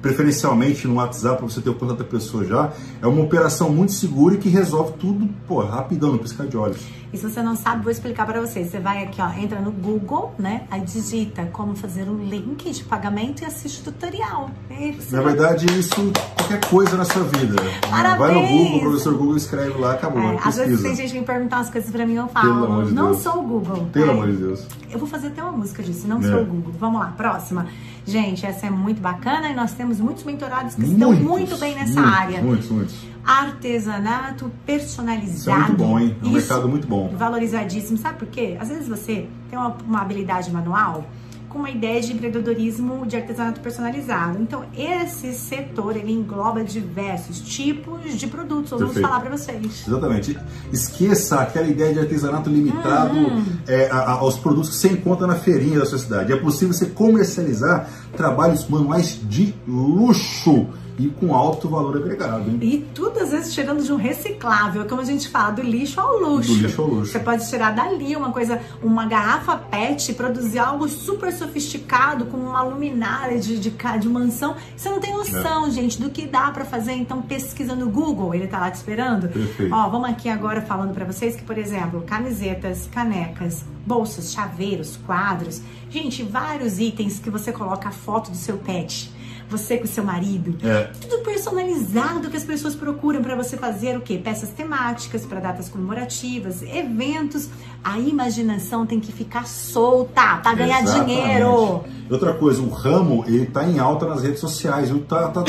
preferencialmente 0.00 0.86
no 0.86 0.94
WhatsApp, 0.94 1.38
para 1.38 1.46
você 1.48 1.60
ter 1.60 1.70
o 1.70 1.74
contato 1.74 1.98
da 1.98 2.04
pessoa 2.04 2.44
já. 2.44 2.70
É 3.02 3.06
uma 3.06 3.22
operação 3.22 3.70
muito 3.70 3.92
segura 3.92 4.36
e 4.36 4.38
que 4.38 4.48
resolve 4.48 4.92
tudo, 4.92 5.28
pô, 5.46 5.60
rapidão, 5.64 6.12
no 6.12 6.18
piscar 6.18 6.46
de 6.46 6.56
olhos. 6.56 6.78
E 7.12 7.16
se 7.16 7.28
você 7.28 7.42
não 7.42 7.56
sabe, 7.56 7.82
vou 7.82 7.90
explicar 7.90 8.26
para 8.26 8.38
vocês. 8.40 8.70
Você 8.70 8.78
vai 8.78 9.02
aqui, 9.02 9.20
ó, 9.20 9.28
entra 9.40 9.60
no 9.60 9.72
Google, 9.72 10.32
né? 10.38 10.64
Aí 10.70 10.82
digita 10.82 11.46
como 11.52 11.74
fazer 11.74 12.02
um 12.08 12.22
link 12.22 12.70
de 12.70 12.84
pagamento 12.84 13.42
e 13.42 13.46
assiste 13.46 13.80
o 13.80 13.84
tutorial. 13.84 14.50
Isso. 14.70 15.16
Na 15.16 15.22
verdade, 15.22 15.66
isso 15.78 16.12
qualquer 16.36 16.60
coisa 16.68 16.96
na 16.98 17.04
sua 17.06 17.24
vida. 17.24 17.56
Vai 17.90 18.12
no 18.12 18.18
Parabéns! 18.18 18.50
Google, 18.50 18.76
o 18.76 18.80
professor 18.82 19.14
Google 19.16 19.36
escreve 19.38 19.78
lá, 19.80 19.94
acabou, 19.94 20.20
É, 20.22 20.38
às 20.44 20.56
vezes 20.56 20.82
tem 20.82 20.94
gente 20.94 21.12
que 21.12 21.18
me 21.18 21.24
pergunta 21.24 21.56
umas 21.56 21.70
coisas 21.70 21.90
pra 21.90 22.06
mim, 22.06 22.14
eu 22.16 22.26
Pelo 22.26 22.42
falo, 22.46 22.64
amor 22.66 22.84
de 22.84 22.92
não 22.94 23.06
Deus. 23.12 23.22
sou 23.22 23.38
o 23.38 23.42
Google. 23.42 23.86
Pelo 23.90 24.06
É, 24.06 24.10
amor 24.12 24.30
de 24.30 24.36
Deus. 24.36 24.66
Eu 24.90 24.98
vou 24.98 25.08
fazer 25.08 25.28
até 25.28 25.42
uma 25.42 25.52
música 25.52 25.82
disso, 25.82 26.06
não 26.06 26.18
É. 26.18 26.22
sou 26.22 26.42
o 26.42 26.44
Google. 26.44 26.72
Vamos 26.78 27.00
lá, 27.00 27.06
próxima. 27.16 27.66
Gente, 28.08 28.46
essa 28.46 28.66
é 28.66 28.70
muito 28.70 29.02
bacana 29.02 29.50
e 29.50 29.54
nós 29.54 29.72
temos 29.72 30.00
muitos 30.00 30.24
mentorados 30.24 30.74
que 30.74 30.82
estão 30.82 31.12
Muitos, 31.12 31.28
muito 31.28 31.58
bem 31.58 31.74
nessa 31.74 32.00
muitos, 32.00 32.18
área. 32.18 32.42
Muitos, 32.42 32.70
muitos. 32.70 32.94
Artesanato 33.22 34.50
personalizado. 34.64 35.36
Isso 35.36 35.50
é 35.50 35.58
muito 35.58 35.76
bom, 35.76 35.98
hein? 35.98 36.16
É 36.18 36.24
um 36.24 36.28
Isso, 36.28 36.36
mercado 36.38 36.68
muito 36.68 36.88
bom. 36.88 37.10
Valorizadíssimo. 37.14 37.98
Sabe 37.98 38.18
por 38.18 38.28
quê? 38.28 38.56
Às 38.58 38.68
vezes 38.70 38.88
você 38.88 39.28
tem 39.50 39.58
uma, 39.58 39.76
uma 39.86 40.00
habilidade 40.00 40.50
manual 40.50 41.04
com 41.48 41.58
uma 41.60 41.70
ideia 41.70 42.00
de 42.00 42.12
empreendedorismo 42.12 43.06
de 43.06 43.16
artesanato 43.16 43.60
personalizado. 43.60 44.40
Então, 44.40 44.64
esse 44.76 45.32
setor, 45.32 45.96
ele 45.96 46.12
engloba 46.12 46.62
diversos 46.62 47.40
tipos 47.40 48.16
de 48.18 48.26
produtos. 48.26 48.78
Perfeito. 48.78 49.00
falar 49.08 49.20
para 49.20 49.30
vocês. 49.36 49.84
Exatamente. 49.86 50.38
Esqueça 50.72 51.40
aquela 51.40 51.66
ideia 51.66 51.92
de 51.94 52.00
artesanato 52.00 52.50
limitado 52.50 53.16
Uhum. 53.16 53.44
é, 53.66 53.88
a- 53.90 54.10
aos 54.12 54.36
produtos 54.38 54.70
que 54.70 54.76
você 54.76 54.88
encontra 54.88 55.26
na 55.26 55.36
feirinha 55.36 55.78
da 55.78 55.86
sua 55.86 55.98
cidade. 55.98 56.32
É 56.32 56.36
possível 56.36 56.72
você 56.74 56.86
comercializar 56.86 57.88
trabalhos 58.16 58.68
manuais 58.68 59.18
de 59.28 59.54
luxo 59.66 60.66
e 60.98 61.08
com 61.08 61.34
alto 61.34 61.68
valor 61.68 61.96
agregado. 61.96 62.50
Hein? 62.50 62.58
E 62.60 62.78
tudo 62.94 63.20
às 63.20 63.30
vezes 63.30 63.54
tirando 63.54 63.82
de 63.82 63.92
um 63.92 63.96
reciclável, 63.96 64.84
como 64.86 65.00
a 65.00 65.04
gente 65.04 65.28
fala, 65.28 65.52
do 65.52 65.62
lixo 65.62 66.00
ao 66.00 66.18
luxo. 66.18 66.52
Do 66.54 66.58
lixo 66.62 66.82
ao 66.82 66.88
luxo. 66.88 67.12
Você 67.12 67.20
pode 67.20 67.48
tirar 67.48 67.70
dali 67.74 68.16
uma 68.16 68.32
coisa, 68.32 68.60
uma 68.82 69.06
garrafa 69.06 69.56
PET, 69.56 70.12
produzir 70.14 70.58
algo 70.58 70.88
super 70.88 71.32
sofisticado 71.32 72.26
com 72.26 72.36
uma 72.36 72.62
luminária 72.62 73.38
de, 73.38 73.58
de, 73.58 73.70
de 73.70 74.08
mansão. 74.08 74.56
Você 74.76 74.88
não 74.88 75.00
tem 75.00 75.14
noção, 75.14 75.66
É. 75.66 75.70
gente, 75.70 76.00
do 76.00 76.10
que 76.10 76.26
dá 76.26 76.50
pra 76.50 76.64
fazer. 76.64 76.92
Então 76.92 77.22
pesquisa 77.22 77.74
no 77.74 77.88
Google, 77.88 78.34
ele 78.34 78.46
tá 78.46 78.58
lá 78.58 78.70
te 78.70 78.74
esperando. 78.76 79.28
Perfeito. 79.28 79.74
Ó, 79.74 79.88
vamos 79.88 80.08
aqui 80.10 80.28
agora 80.28 80.60
falando 80.62 80.92
pra 80.92 81.04
vocês 81.04 81.36
que, 81.36 81.42
por 81.42 81.56
exemplo, 81.58 82.02
camisetas, 82.02 82.88
canecas, 82.92 83.64
bolsas, 83.86 84.32
chaveiros, 84.32 84.96
quadros. 85.06 85.60
Gente, 85.90 86.22
vários 86.22 86.78
itens 86.78 87.18
que 87.18 87.30
você 87.30 87.52
coloca 87.52 87.88
a 87.88 87.92
foto 87.92 88.30
do 88.30 88.36
seu 88.36 88.58
pet. 88.58 89.12
Você 89.50 89.78
com 89.78 89.86
seu 89.86 90.04
marido, 90.04 90.54
É. 90.62 90.90
tudo 91.00 91.22
personalizado 91.24 92.28
que 92.28 92.36
as 92.36 92.44
pessoas 92.44 92.74
procuram 92.74 93.22
para 93.22 93.34
você 93.34 93.56
fazer 93.56 93.96
o 93.96 94.00
quê? 94.02 94.20
Peças 94.22 94.50
temáticas 94.50 95.24
para 95.24 95.40
datas 95.40 95.68
comemorativas, 95.70 96.62
eventos. 96.62 97.48
A 97.82 97.98
imaginação 97.98 98.84
tem 98.84 99.00
que 99.00 99.10
ficar 99.10 99.46
solta 99.46 100.36
para 100.42 100.54
ganhar 100.54 100.82
Exatamente. 100.82 101.14
dinheiro. 101.22 101.82
Outra 102.10 102.34
coisa, 102.34 102.60
o 102.60 102.68
ramo, 102.68 103.24
ele 103.26 103.46
tá 103.46 103.64
em 103.64 103.78
alta 103.78 104.06
nas 104.06 104.22
redes 104.22 104.40
sociais. 104.40 104.88
viu? 104.90 105.00
Tá, 105.00 105.28
tá- 105.28 105.44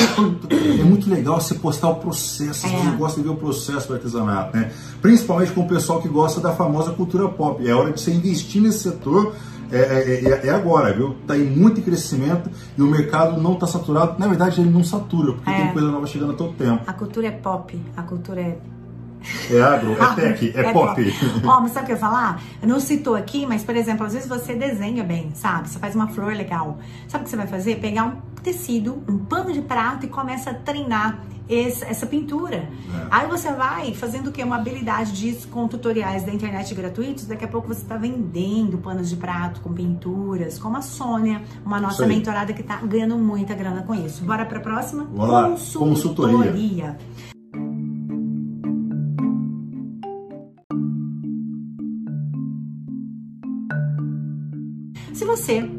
é 0.79 0.83
muito 0.83 1.09
legal 1.09 1.39
você 1.41 1.55
postar 1.55 1.89
o 1.89 1.95
processo, 1.95 2.65
É. 2.67 2.69
você 2.69 2.91
gosta 2.97 3.19
de 3.21 3.27
ver 3.27 3.33
o 3.33 3.37
processo 3.37 3.87
do 3.89 3.93
artesanato, 3.95 4.55
né? 4.55 4.71
Principalmente 5.01 5.51
com 5.51 5.61
o 5.61 5.67
pessoal 5.67 6.01
que 6.01 6.07
gosta 6.07 6.39
da 6.39 6.53
famosa 6.53 6.91
cultura 6.91 7.27
pop. 7.27 7.65
É 7.67 7.73
hora 7.73 7.91
de 7.91 7.99
você 7.99 8.11
investir 8.11 8.61
nesse 8.61 8.79
setor. 8.79 9.33
É, 9.71 9.77
é- 9.77 10.29
é- 10.29 10.47
é 10.47 10.49
agora, 10.49 10.93
viu? 10.93 11.15
Tá 11.27 11.37
em 11.37 11.43
muito 11.45 11.81
crescimento 11.81 12.49
e 12.77 12.81
o 12.81 12.87
mercado 12.87 13.39
não 13.41 13.55
tá 13.55 13.67
saturado. 13.67 14.15
Na 14.19 14.27
verdade, 14.27 14.59
ele 14.61 14.69
não 14.69 14.83
satura, 14.83 15.33
porque 15.33 15.49
É. 15.49 15.61
tem 15.65 15.73
coisa 15.73 15.91
nova 15.91 16.07
chegando 16.07 16.31
a 16.31 16.35
todo 16.35 16.53
tempo. 16.53 16.81
A 16.87 16.93
cultura 16.93 17.27
é 17.27 17.31
pop, 17.31 17.79
a 17.95 18.01
cultura 18.03 18.41
é 18.41 18.57
É 19.51 19.61
agro, 19.61 19.91
é 19.91 19.95
tech, 20.15 20.53
é, 20.55 20.71
pop. 20.71 21.13
Ó, 21.45 21.59
mas 21.59 21.71
sabe 21.73 21.83
o 21.83 21.85
que 21.87 21.91
eu 21.91 21.95
ia 21.97 21.99
falar? 21.99 22.41
Eu 22.61 22.69
não 22.69 22.79
citou 22.79 23.15
aqui, 23.15 23.45
mas, 23.45 23.65
por 23.65 23.75
exemplo, 23.75 24.05
às 24.05 24.13
vezes 24.13 24.29
você 24.29 24.55
desenha 24.55 25.03
bem, 25.03 25.31
sabe? 25.35 25.67
Você 25.69 25.77
faz 25.77 25.93
uma 25.93 26.07
flor 26.07 26.33
legal. 26.33 26.77
Sabe 27.07 27.23
o 27.23 27.25
que 27.25 27.29
você 27.29 27.35
vai 27.35 27.45
fazer? 27.45 27.75
Pegar 27.81 28.05
um 28.05 28.11
tecido, 28.41 29.03
um 29.07 29.17
pano 29.17 29.51
de 29.51 29.61
prato 29.61 30.05
e 30.05 30.09
começa 30.09 30.51
a 30.51 30.53
treinar 30.53 31.23
esse, 31.49 31.83
essa 31.83 32.05
pintura. 32.05 32.57
É. 32.57 32.69
Aí 33.09 33.27
você 33.27 33.51
vai 33.51 33.93
fazendo 33.95 34.27
o 34.27 34.31
que? 34.31 34.43
Uma 34.43 34.57
habilidade 34.57 35.11
disso 35.13 35.47
com 35.47 35.67
tutoriais 35.67 36.23
da 36.23 36.31
internet 36.31 36.73
gratuitos. 36.75 37.25
Daqui 37.25 37.43
a 37.43 37.47
pouco 37.47 37.67
você 37.67 37.81
está 37.81 37.97
vendendo 37.97 38.77
panos 38.77 39.09
de 39.09 39.15
prato 39.15 39.59
com 39.61 39.73
pinturas, 39.73 40.59
como 40.59 40.77
a 40.77 40.81
Sônia, 40.81 41.41
uma 41.65 41.79
nossa 41.79 42.05
mentorada 42.05 42.53
que 42.53 42.61
está 42.61 42.77
ganhando 42.77 43.17
muita 43.17 43.55
grana 43.55 43.81
com 43.81 43.95
isso. 43.95 44.23
Bora 44.23 44.45
para 44.45 44.59
a 44.59 44.61
próxima? 44.61 45.05
Bora 45.05 45.49
Consultoria. 45.49 45.77
Consultoria. 45.79 46.97
Se 55.13 55.25
você 55.25 55.69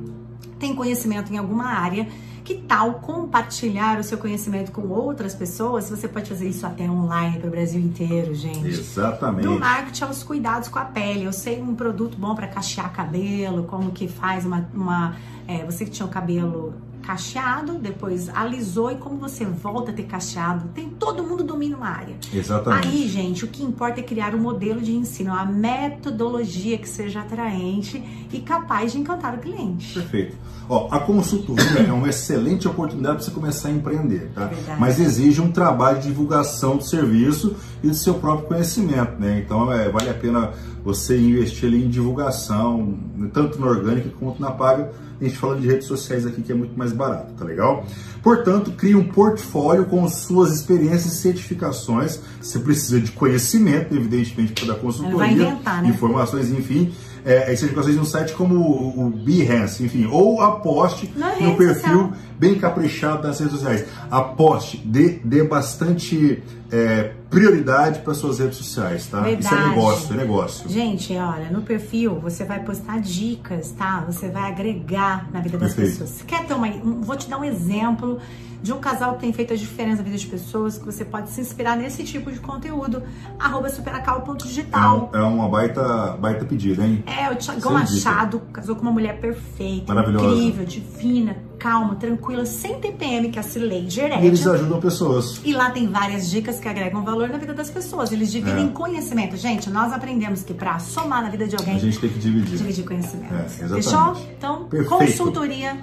tem 0.59 0.75
conhecimento 0.75 1.33
em 1.33 1.39
alguma 1.39 1.65
área, 1.65 2.07
que 2.51 2.57
tal 2.63 2.95
compartilhar 2.95 4.01
o 4.01 4.03
seu 4.03 4.19
conhecimento 4.19 4.73
com 4.73 4.89
outras 4.89 5.37
pessoas? 5.37 5.89
Você 5.89 6.09
pode 6.09 6.29
fazer 6.29 6.49
isso 6.49 6.67
até 6.67 6.91
online 6.91 7.39
para 7.39 7.47
o 7.47 7.51
Brasil 7.51 7.81
inteiro, 7.81 8.35
gente. 8.35 8.67
Exatamente. 8.67 9.47
Do 9.47 9.59
marketing 9.59 10.05
aos 10.05 10.25
cuidados 10.25 10.69
com 10.69 10.79
a 10.81 10.85
pele. 10.85 11.25
Eu 11.25 11.33
sei 11.33 11.63
um 11.63 11.77
produto 11.77 12.19
bom 12.19 12.35
para 12.35 12.49
cachear 12.49 12.93
cabelo, 12.93 13.65
como 13.65 13.93
que 13.93 14.09
faz 14.09 14.45
uma, 14.45 14.69
uma 14.75 15.15
é, 15.47 15.65
você 15.65 15.85
que 15.85 15.93
tinha 15.93 16.05
o 16.05 16.09
cabelo 16.09 16.75
cacheado, 17.03 17.75
depois 17.75 18.29
alisou 18.29 18.91
e 18.91 18.97
como 18.97 19.17
você 19.17 19.45
volta 19.45 19.91
a 19.91 19.95
ter 19.95 20.05
cacheado, 20.05 20.69
tem 20.75 20.89
todo 20.91 21.23
mundo 21.23 21.43
domina 21.43 21.77
uma 21.77 21.89
área. 21.89 22.17
Exatamente. 22.33 22.89
Aí, 22.89 23.09
gente, 23.09 23.45
o 23.45 23.49
que 23.49 23.63
importa 23.63 24.01
é 24.01 24.03
criar 24.03 24.35
um 24.35 24.39
modelo 24.39 24.81
de 24.81 24.93
ensino, 24.93 25.33
uma 25.33 25.45
metodologia 25.45 26.79
que 26.79 26.89
seja 26.89 27.21
atraente 27.21 28.03
e 28.33 28.41
capaz 28.41 28.93
de 28.93 28.99
encantar 28.99 29.35
o 29.35 29.39
cliente. 29.39 29.95
Perfeito. 29.95 30.37
Ó, 30.69 30.87
a 30.89 31.01
consultoria 31.01 31.81
é 31.89 31.93
uma 31.93 32.09
excelente 32.09 32.69
oportunidade 32.69 33.17
para 33.17 33.25
você 33.25 33.31
começar 33.33 33.69
a 33.71 33.73
empreender, 33.73 34.31
tá? 34.33 34.49
É 34.69 34.77
Mas 34.79 35.01
exige 35.01 35.41
um 35.41 35.51
trabalho 35.51 35.99
de 35.99 36.07
divulgação 36.07 36.77
do 36.77 36.85
serviço 36.85 37.57
e 37.83 37.89
do 37.89 37.95
seu 37.95 38.15
próprio 38.15 38.49
conhecimento, 38.49 39.19
né? 39.19 39.43
Então, 39.45 39.73
é, 39.73 39.89
vale 39.89 40.11
a 40.11 40.15
pena 40.15 40.53
você 40.85 41.19
investir 41.19 41.69
ali 41.69 41.85
em 41.85 41.89
divulgação, 41.89 42.99
tanto 43.33 43.61
na 43.61 43.67
orgânica 43.67 44.09
quanto 44.19 44.41
na 44.41 44.51
paga 44.51 44.91
a 45.21 45.25
gente 45.25 45.37
fala 45.37 45.57
de 45.57 45.67
redes 45.67 45.87
sociais 45.87 46.27
aqui 46.27 46.41
que 46.41 46.51
é 46.51 46.55
muito 46.55 46.77
mais 46.79 46.93
barato, 46.93 47.33
tá 47.35 47.45
legal? 47.45 47.85
Portanto, 48.23 48.73
crie 48.73 48.95
um 48.95 49.05
portfólio 49.05 49.85
com 49.85 50.09
suas 50.09 50.55
experiências 50.55 51.13
e 51.13 51.17
certificações. 51.19 52.21
Você 52.41 52.59
precisa 52.59 52.99
de 52.99 53.13
conhecimento, 53.13 53.95
evidentemente, 53.95 54.53
para 54.53 54.73
dar 54.73 54.81
consultoria, 54.81 55.31
inventar, 55.31 55.83
né? 55.83 55.91
informações, 55.91 56.51
enfim. 56.51 56.93
É, 57.25 57.55
certificações 57.57 57.97
no 57.97 58.05
site 58.05 58.33
como 58.33 58.55
o, 58.57 59.07
o 59.07 59.11
Behance, 59.11 59.85
enfim, 59.85 60.07
ou 60.07 60.41
aposte 60.41 61.13
no 61.41 61.57
perfil 61.57 62.13
bem 62.39 62.59
caprichado 62.59 63.23
das 63.23 63.39
redes 63.39 63.55
sociais. 63.55 63.85
Aposte, 64.11 64.79
dê, 64.79 65.21
dê 65.23 65.43
bastante 65.43 66.43
é, 66.73 67.13
prioridade 67.29 68.01
para 68.01 68.15
suas 68.15 68.39
redes 68.39 68.57
sociais, 68.57 69.07
tá? 69.07 69.21
Verdade. 69.21 69.45
Isso 69.45 69.55
é 69.55 69.69
negócio, 69.69 70.15
é 70.15 70.17
negócio. 70.17 70.69
Gente, 70.69 71.17
olha, 71.17 71.51
no 71.51 71.63
perfil 71.63 72.19
você 72.19 72.45
vai 72.45 72.61
postar 72.61 73.01
dicas, 73.01 73.73
tá? 73.73 74.05
Você 74.07 74.29
vai 74.29 74.51
agregar 74.51 75.29
na 75.33 75.41
vida 75.41 75.59
das 75.59 75.75
Perfeito. 75.75 75.99
pessoas. 75.99 76.23
Quer 76.23 76.47
ter 76.47 76.55
uma. 76.55 76.69
Vou 77.01 77.17
te 77.17 77.29
dar 77.29 77.39
um 77.39 77.45
exemplo 77.45 78.19
de 78.63 78.73
um 78.73 78.79
casal 78.79 79.15
que 79.15 79.21
tem 79.21 79.33
feito 79.33 79.53
a 79.53 79.57
diferença 79.57 79.99
na 79.99 80.03
vida 80.03 80.17
de 80.17 80.27
pessoas, 80.27 80.79
que 80.79 80.85
você 80.85 81.05
pode 81.05 81.31
se 81.31 81.41
inspirar 81.41 81.77
nesse 81.77 82.05
tipo 82.05 82.31
de 82.31 82.39
conteúdo. 82.39 83.03
Arroba 83.39 83.69
superacal.digital. 83.71 85.11
É, 85.13 85.19
é 85.19 85.23
uma 85.23 85.49
baita, 85.49 86.17
baita 86.19 86.45
pedida, 86.45 86.85
hein? 86.85 87.03
É, 87.07 87.31
o 87.31 87.37
Tiagão 87.37 87.73
Machado 87.73 88.41
casou 88.53 88.77
com 88.77 88.83
uma 88.83 88.93
mulher 88.93 89.19
perfeita, 89.21 89.93
incrível, 89.93 90.65
divina, 90.65 91.37
calma, 91.59 91.95
tranquila, 91.95 92.45
sem 92.45 92.79
TPM, 92.81 93.31
que 93.31 93.39
é 93.39 93.41
a 93.41 93.43
Cileide 93.43 94.01
E 94.01 94.27
eles 94.27 94.47
ajudam 94.47 94.81
pessoas. 94.81 95.41
E 95.45 95.53
lá 95.53 95.71
tem 95.71 95.87
várias 95.87 96.31
dicas 96.31 96.61
que 96.61 96.69
agregam 96.69 97.03
valor 97.05 97.29
na 97.29 97.39
vida 97.39 97.55
das 97.55 97.71
pessoas. 97.71 98.13
Eles 98.13 98.31
dividem 98.31 98.69
é. 98.69 98.71
conhecimento. 98.71 99.37
Gente, 99.37 99.71
nós 99.71 99.93
aprendemos 99.93 100.43
que 100.43 100.53
para 100.53 100.79
somar 100.79 101.23
na 101.23 101.31
vida 101.31 101.47
de 101.47 101.57
alguém... 101.57 101.77
A 101.77 101.79
gente 101.79 101.99
tem 101.99 102.11
que 102.11 102.19
dividir. 102.19 102.59
Dividir 102.59 102.85
conhecimento. 102.85 103.35
É, 103.35 103.69
Fechou? 103.69 104.17
Então, 104.37 104.65
Perfeito. 104.65 104.89
consultoria 104.89 105.79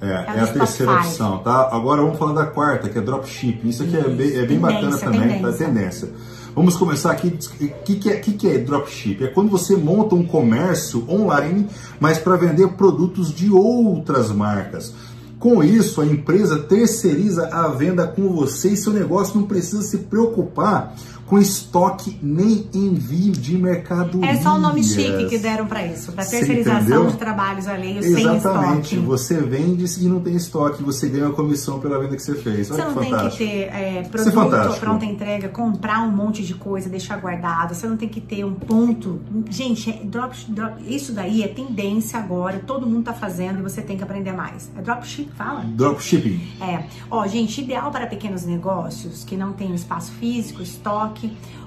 é, 0.00 0.08
é 0.08 0.40
a 0.40 0.46
terceira 0.46 0.92
opção, 0.92 1.38
tá? 1.38 1.68
Agora 1.72 2.00
vamos 2.00 2.18
falar 2.18 2.32
da 2.32 2.46
quarta, 2.46 2.88
que 2.88 2.98
é 2.98 3.02
dropshipping. 3.02 3.68
Isso 3.68 3.82
aqui 3.82 3.96
é 3.96 4.08
bem, 4.08 4.38
é 4.38 4.46
bem 4.46 4.58
bacana 4.58 4.96
também, 4.96 5.20
tendência. 5.20 5.50
tá? 5.50 5.52
Tendência. 5.52 6.12
Vamos 6.54 6.76
começar 6.76 7.12
aqui. 7.12 7.28
O 7.60 7.84
que, 7.84 7.96
que, 7.96 8.10
é, 8.10 8.16
que, 8.16 8.32
que 8.32 8.48
é 8.48 8.58
dropship? 8.58 9.22
É 9.22 9.28
quando 9.28 9.50
você 9.50 9.76
monta 9.76 10.14
um 10.14 10.24
comércio 10.24 11.04
online, 11.08 11.68
mas 12.00 12.18
para 12.18 12.36
vender 12.36 12.68
produtos 12.68 13.32
de 13.32 13.50
outras 13.50 14.32
marcas. 14.32 14.92
Com 15.38 15.62
isso, 15.62 16.02
a 16.02 16.06
empresa 16.06 16.58
terceiriza 16.58 17.48
a 17.48 17.68
venda 17.68 18.06
com 18.06 18.28
você 18.28 18.70
e 18.70 18.76
seu 18.76 18.92
negócio 18.92 19.40
não 19.40 19.46
precisa 19.46 19.80
se 19.80 19.98
preocupar 19.98 20.94
com 21.30 21.38
estoque 21.38 22.18
nem 22.20 22.68
envio 22.74 23.30
de 23.30 23.56
mercadoria. 23.56 24.32
É 24.32 24.42
só 24.42 24.56
o 24.56 24.58
nome 24.58 24.82
chique 24.82 25.28
que 25.28 25.38
deram 25.38 25.64
para 25.64 25.86
isso, 25.86 26.10
para 26.10 26.24
terceirização 26.24 27.06
de 27.06 27.16
trabalhos 27.16 27.68
alheios 27.68 28.04
sem 28.04 28.14
estoque. 28.16 28.36
Exatamente. 28.36 28.96
Você 28.96 29.40
vende 29.40 29.84
e 30.00 30.08
não 30.08 30.20
tem 30.20 30.34
estoque, 30.34 30.82
você 30.82 31.08
ganha 31.08 31.26
uma 31.26 31.32
comissão 31.32 31.78
pela 31.78 32.00
venda 32.00 32.16
que 32.16 32.22
você 32.22 32.34
fez. 32.34 32.68
Olha 32.72 32.82
você 32.82 32.94
não 32.94 33.18
tem 33.20 33.30
que 33.30 33.36
ter 33.36 33.44
é, 33.44 33.98
é 33.98 34.02
produto 34.02 34.80
pronta 34.80 35.04
entrega, 35.04 35.48
comprar 35.48 36.02
um 36.02 36.10
monte 36.10 36.42
de 36.42 36.52
coisa, 36.54 36.88
deixar 36.88 37.16
guardado. 37.18 37.76
Você 37.76 37.86
não 37.86 37.96
tem 37.96 38.08
que 38.08 38.20
ter 38.20 38.44
um 38.44 38.54
ponto. 38.54 39.20
Gente, 39.48 39.88
é 39.88 40.00
drop, 40.02 40.36
drop, 40.48 40.82
isso 40.84 41.12
daí 41.12 41.44
é 41.44 41.48
tendência 41.48 42.18
agora, 42.18 42.58
todo 42.66 42.88
mundo 42.88 43.04
tá 43.04 43.12
fazendo 43.12 43.60
e 43.60 43.62
você 43.62 43.80
tem 43.80 43.96
que 43.96 44.02
aprender 44.02 44.32
mais. 44.32 44.68
É 44.76 44.82
dropship, 44.82 45.28
fala? 45.36 45.60
Dropshipping. 45.64 46.40
É. 46.60 46.86
Ó, 47.08 47.24
gente, 47.28 47.60
ideal 47.60 47.92
para 47.92 48.08
pequenos 48.08 48.44
negócios 48.44 49.22
que 49.22 49.36
não 49.36 49.52
tem 49.52 49.72
espaço 49.76 50.10
físico, 50.10 50.60
estoque 50.60 51.19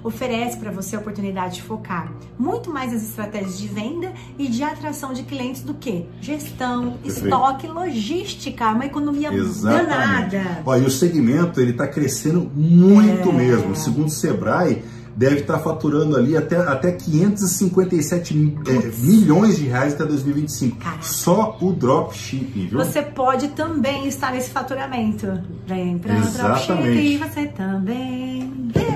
oferece 0.03 0.57
para 0.57 0.71
você 0.71 0.95
a 0.95 0.99
oportunidade 0.99 1.55
de 1.55 1.61
focar 1.61 2.11
muito 2.37 2.69
mais 2.69 2.91
nas 2.91 3.03
estratégias 3.03 3.57
de 3.57 3.67
venda 3.67 4.11
e 4.37 4.47
de 4.47 4.63
atração 4.63 5.13
de 5.13 5.23
clientes 5.23 5.61
do 5.61 5.73
que 5.73 6.05
gestão, 6.21 6.97
Perfeito. 7.03 7.25
estoque, 7.25 7.67
logística, 7.67 8.69
uma 8.71 8.85
economia 8.85 9.33
Exatamente. 9.33 9.87
danada. 9.87 10.61
Olha, 10.65 10.83
e 10.83 10.85
o 10.85 10.91
segmento 10.91 11.59
ele 11.61 11.71
está 11.71 11.87
crescendo 11.87 12.51
muito 12.53 13.29
é... 13.29 13.33
mesmo. 13.33 13.75
Segundo 13.75 14.07
o 14.07 14.11
Sebrae, 14.11 14.83
deve 15.15 15.41
estar 15.41 15.59
faturando 15.59 16.17
ali 16.17 16.35
até, 16.35 16.57
até 16.57 16.91
557 16.91 18.57
é, 18.67 19.05
milhões 19.05 19.57
de 19.57 19.65
reais 19.65 19.93
até 19.93 20.05
2025. 20.05 20.77
Caraca. 20.77 21.03
Só 21.03 21.57
o 21.61 21.71
dropshipping, 21.71 22.67
viu? 22.67 22.79
Você 22.79 23.01
pode 23.01 23.49
também 23.49 24.07
estar 24.07 24.31
nesse 24.31 24.49
faturamento. 24.49 25.27
Vem 25.67 25.97
para 25.97 26.15
o 26.15 26.21
dropshipping 26.21 27.17
você 27.17 27.47
também. 27.47 28.51
Vem. 28.73 28.92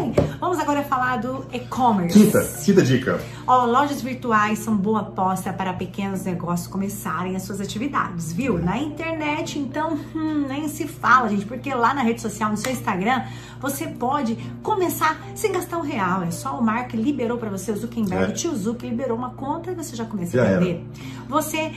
Vamos 0.58 0.72
agora 0.72 0.84
falar 0.88 1.18
do 1.18 1.46
e-commerce. 1.54 2.18
Quinta, 2.18 2.44
quinta 2.66 2.82
dica. 2.82 3.22
Ó, 3.46 3.66
lojas 3.66 4.02
virtuais 4.02 4.58
são 4.58 4.76
boa 4.76 5.02
aposta 5.02 5.54
para 5.54 5.72
pequenos 5.72 6.24
negócios 6.24 6.68
começarem 6.68 7.36
as 7.36 7.44
suas 7.44 7.62
atividades, 7.62 8.34
viu? 8.34 8.58
Na 8.58 8.76
internet, 8.80 9.60
então, 9.60 10.00
hum, 10.16 10.48
nem 10.48 10.68
se 10.68 10.88
fala, 10.88 11.30
gente, 11.30 11.46
porque 11.46 11.72
lá 11.76 11.94
na 11.94 12.02
rede 12.02 12.22
social, 12.22 12.50
no 12.50 12.58
seu 12.58 12.72
Instagram, 12.72 13.22
você 13.62 13.86
pode 13.86 14.36
começar 14.64 15.22
sem 15.36 15.52
gastar 15.52 15.78
um 15.78 15.84
real. 15.84 16.24
É 16.24 16.32
só 16.32 16.58
o 16.58 16.64
Mark 16.64 16.92
liberou 16.96 17.38
para 17.38 17.52
você, 17.52 17.72
o 17.72 17.78
Zuckerberg, 17.78 18.24
é. 18.24 18.28
o 18.30 18.34
tio 18.34 18.56
Zuck 18.56 18.84
liberou 18.84 19.16
uma 19.16 19.30
conta 19.36 19.70
e 19.70 19.76
você 19.76 19.96
já 19.96 20.06
começa 20.06 20.32
já 20.36 20.44
a 20.44 20.58
vender. 20.58 20.72
Era. 20.72 21.28
Você 21.30 21.72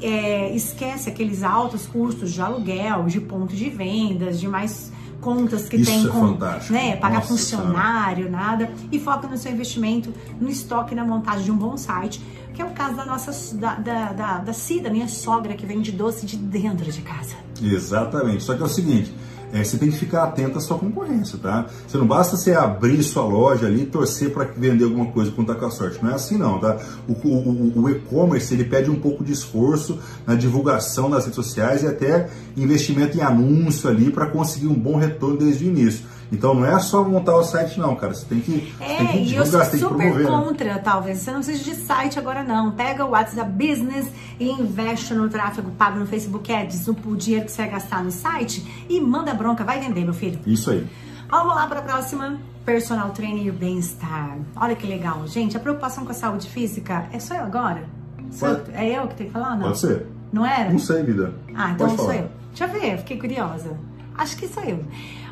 é, 0.00 0.54
esquece 0.54 1.10
aqueles 1.10 1.42
altos 1.42 1.84
custos 1.84 2.30
de 2.30 2.40
aluguel, 2.40 3.06
de 3.06 3.20
pontos 3.20 3.58
de 3.58 3.68
vendas, 3.68 4.38
de 4.38 4.46
mais 4.46 4.92
contas 5.20 5.68
que 5.68 5.76
Isso 5.76 5.90
tem 5.90 6.06
é 6.06 6.08
com, 6.08 6.20
fantástico. 6.28 6.72
né, 6.72 6.96
pagar 6.96 7.16
Nossa, 7.16 7.28
funcionário, 7.28 8.30
cara. 8.30 8.44
nada, 8.46 8.70
e 8.90 8.98
foca 8.98 9.28
no 9.28 9.36
seu 9.36 9.52
investimento, 9.52 10.12
no 10.40 10.48
estoque, 10.48 10.94
na 10.94 11.04
montagem 11.04 11.44
de 11.44 11.50
um 11.52 11.56
bom 11.56 11.76
site, 11.76 12.20
que 12.54 12.60
é 12.62 12.64
o 12.64 12.70
caso 12.70 12.96
da 12.96 13.04
nossa 13.04 13.54
da, 13.56 13.74
da, 13.74 14.12
da, 14.12 14.38
da 14.38 14.52
Cida, 14.52 14.90
minha 14.90 15.08
sogra, 15.08 15.54
que 15.54 15.64
vende 15.66 15.92
doce 15.92 16.26
de 16.26 16.36
dentro 16.36 16.90
de 16.90 17.00
casa. 17.02 17.34
Exatamente. 17.62 18.42
Só 18.42 18.54
que 18.54 18.62
é 18.62 18.64
o 18.64 18.68
seguinte, 18.68 19.14
é, 19.52 19.64
você 19.64 19.76
tem 19.76 19.90
que 19.90 19.96
ficar 19.96 20.24
atento 20.24 20.58
à 20.58 20.60
sua 20.60 20.78
concorrência, 20.78 21.38
tá? 21.38 21.66
Você 21.86 21.98
não 21.98 22.06
basta 22.06 22.36
você 22.36 22.52
abrir 22.52 23.02
sua 23.02 23.24
loja 23.24 23.66
ali 23.66 23.82
e 23.82 23.86
torcer 23.86 24.32
para 24.32 24.44
vender 24.44 24.84
alguma 24.84 25.06
coisa 25.06 25.30
com 25.30 25.44
com 25.44 25.66
a 25.66 25.70
sorte. 25.70 26.02
Não 26.02 26.10
é 26.10 26.14
assim 26.14 26.38
não, 26.38 26.58
tá? 26.58 26.78
O, 27.08 27.12
o, 27.12 27.82
o 27.82 27.90
e-commerce 27.90 28.54
ele 28.54 28.64
pede 28.64 28.90
um 28.90 29.00
pouco 29.00 29.24
de 29.24 29.32
esforço 29.32 29.98
na 30.26 30.34
divulgação 30.34 31.08
nas 31.08 31.24
redes 31.24 31.34
sociais 31.34 31.82
e 31.82 31.86
até 31.86 32.28
investimento 32.56 33.18
em 33.18 33.22
anúncio 33.22 33.88
ali 33.88 34.10
para 34.10 34.26
conseguir 34.26 34.68
um 34.68 34.74
bom 34.74 34.96
retorno 34.96 35.38
desde 35.38 35.64
o 35.64 35.68
início. 35.68 36.04
Então 36.32 36.54
não 36.54 36.64
é 36.64 36.78
só 36.78 37.02
montar 37.02 37.36
o 37.36 37.42
site, 37.42 37.78
não, 37.78 37.96
cara. 37.96 38.14
Você 38.14 38.24
tem 38.26 38.40
que, 38.40 38.72
é, 38.80 38.96
tem 38.96 39.06
que 39.06 39.24
divulgar, 39.24 39.64
você 39.64 39.70
tem 39.72 39.80
que 39.80 39.86
promover. 39.86 40.24
Né? 40.24 40.30
contra, 40.30 40.74
né? 40.74 40.80
talvez. 40.82 41.18
Você 41.18 41.30
não 41.30 41.40
precisa 41.40 41.64
de 41.64 41.74
site 41.74 42.18
agora, 42.18 42.44
não. 42.44 42.70
Pega 42.70 43.04
o 43.04 43.10
WhatsApp 43.10 43.50
Business 43.50 44.06
e 44.38 44.48
investe 44.48 45.12
no 45.12 45.28
tráfego 45.28 45.70
pago 45.72 45.98
no 45.98 46.06
Facebook 46.06 46.52
Ads, 46.52 46.86
no 46.86 47.16
dinheiro 47.16 47.46
que 47.46 47.52
você 47.52 47.62
vai 47.62 47.72
gastar 47.72 48.04
no 48.04 48.10
site 48.10 48.86
e 48.88 49.00
manda 49.00 49.34
bronca. 49.34 49.64
Vai 49.64 49.80
vender, 49.80 50.04
meu 50.04 50.14
filho. 50.14 50.38
Isso 50.46 50.70
aí. 50.70 50.86
Vamos 51.28 51.54
lá 51.54 51.66
para 51.66 51.80
a 51.80 51.82
próxima. 51.82 52.38
Personal 52.64 53.10
Trainer 53.10 53.46
e 53.46 53.50
bem-estar. 53.50 54.36
Olha 54.54 54.76
que 54.76 54.86
legal. 54.86 55.26
Gente, 55.26 55.56
a 55.56 55.60
preocupação 55.60 56.04
com 56.04 56.10
a 56.12 56.14
saúde 56.14 56.48
física 56.48 57.08
é 57.12 57.18
só 57.18 57.34
eu 57.34 57.42
agora? 57.42 57.84
Sou, 58.30 58.48
é 58.74 58.98
eu 58.98 59.08
que 59.08 59.14
tenho 59.14 59.30
que 59.30 59.32
falar, 59.32 59.56
não? 59.56 59.62
Pode 59.62 59.78
ser. 59.78 60.06
Não 60.32 60.46
era? 60.46 60.70
Não 60.70 60.78
sei, 60.78 61.02
vida. 61.02 61.34
Ah, 61.54 61.72
então 61.72 61.96
sou 61.96 62.12
eu. 62.12 62.30
Deixa 62.50 62.64
eu 62.64 62.80
ver, 62.80 62.98
fiquei 62.98 63.18
curiosa. 63.18 63.76
Acho 64.16 64.36
que 64.36 64.46
sou 64.46 64.62
eu. 64.62 64.84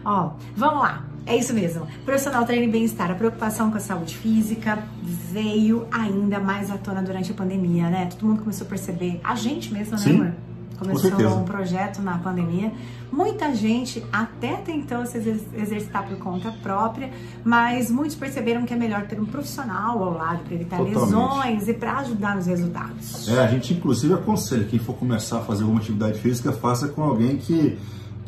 Ó, 0.08 0.30
vamos 0.56 0.80
lá. 0.80 1.04
É 1.26 1.36
isso 1.36 1.52
mesmo. 1.52 1.86
Profissional 2.06 2.46
treino 2.46 2.64
e 2.64 2.70
bem-estar. 2.70 3.10
A 3.10 3.14
preocupação 3.14 3.70
com 3.70 3.76
a 3.76 3.80
saúde 3.80 4.16
física 4.16 4.82
veio 5.02 5.86
ainda 5.92 6.40
mais 6.40 6.70
à 6.70 6.78
tona 6.78 7.02
durante 7.02 7.30
a 7.30 7.34
pandemia, 7.34 7.90
né? 7.90 8.06
Todo 8.06 8.26
mundo 8.26 8.40
começou 8.40 8.66
a 8.66 8.70
perceber. 8.70 9.20
A 9.22 9.34
gente 9.34 9.70
mesmo, 9.70 9.92
né, 9.92 9.98
Sim. 9.98 10.14
amor? 10.14 10.32
Começou 10.78 11.38
um 11.38 11.44
projeto 11.44 12.00
na 12.00 12.16
pandemia. 12.16 12.72
Muita 13.12 13.54
gente 13.54 14.02
até 14.10 14.54
tentou 14.56 15.04
se 15.04 15.18
exercitar 15.18 16.08
por 16.08 16.16
conta 16.18 16.52
própria, 16.62 17.10
mas 17.44 17.90
muitos 17.90 18.14
perceberam 18.14 18.64
que 18.64 18.72
é 18.72 18.76
melhor 18.76 19.06
ter 19.06 19.20
um 19.20 19.26
profissional 19.26 20.02
ao 20.02 20.14
lado 20.16 20.44
para 20.44 20.54
evitar 20.54 20.78
Totalmente. 20.78 21.04
lesões 21.04 21.68
e 21.68 21.74
para 21.74 21.98
ajudar 21.98 22.36
nos 22.36 22.46
resultados. 22.46 23.28
É, 23.28 23.40
a 23.40 23.48
gente 23.48 23.74
inclusive 23.74 24.14
aconselha 24.14 24.64
quem 24.64 24.78
for 24.78 24.94
começar 24.94 25.38
a 25.38 25.42
fazer 25.42 25.62
alguma 25.62 25.80
atividade 25.80 26.18
física, 26.20 26.52
faça 26.52 26.88
com 26.88 27.02
alguém 27.02 27.36
que 27.36 27.76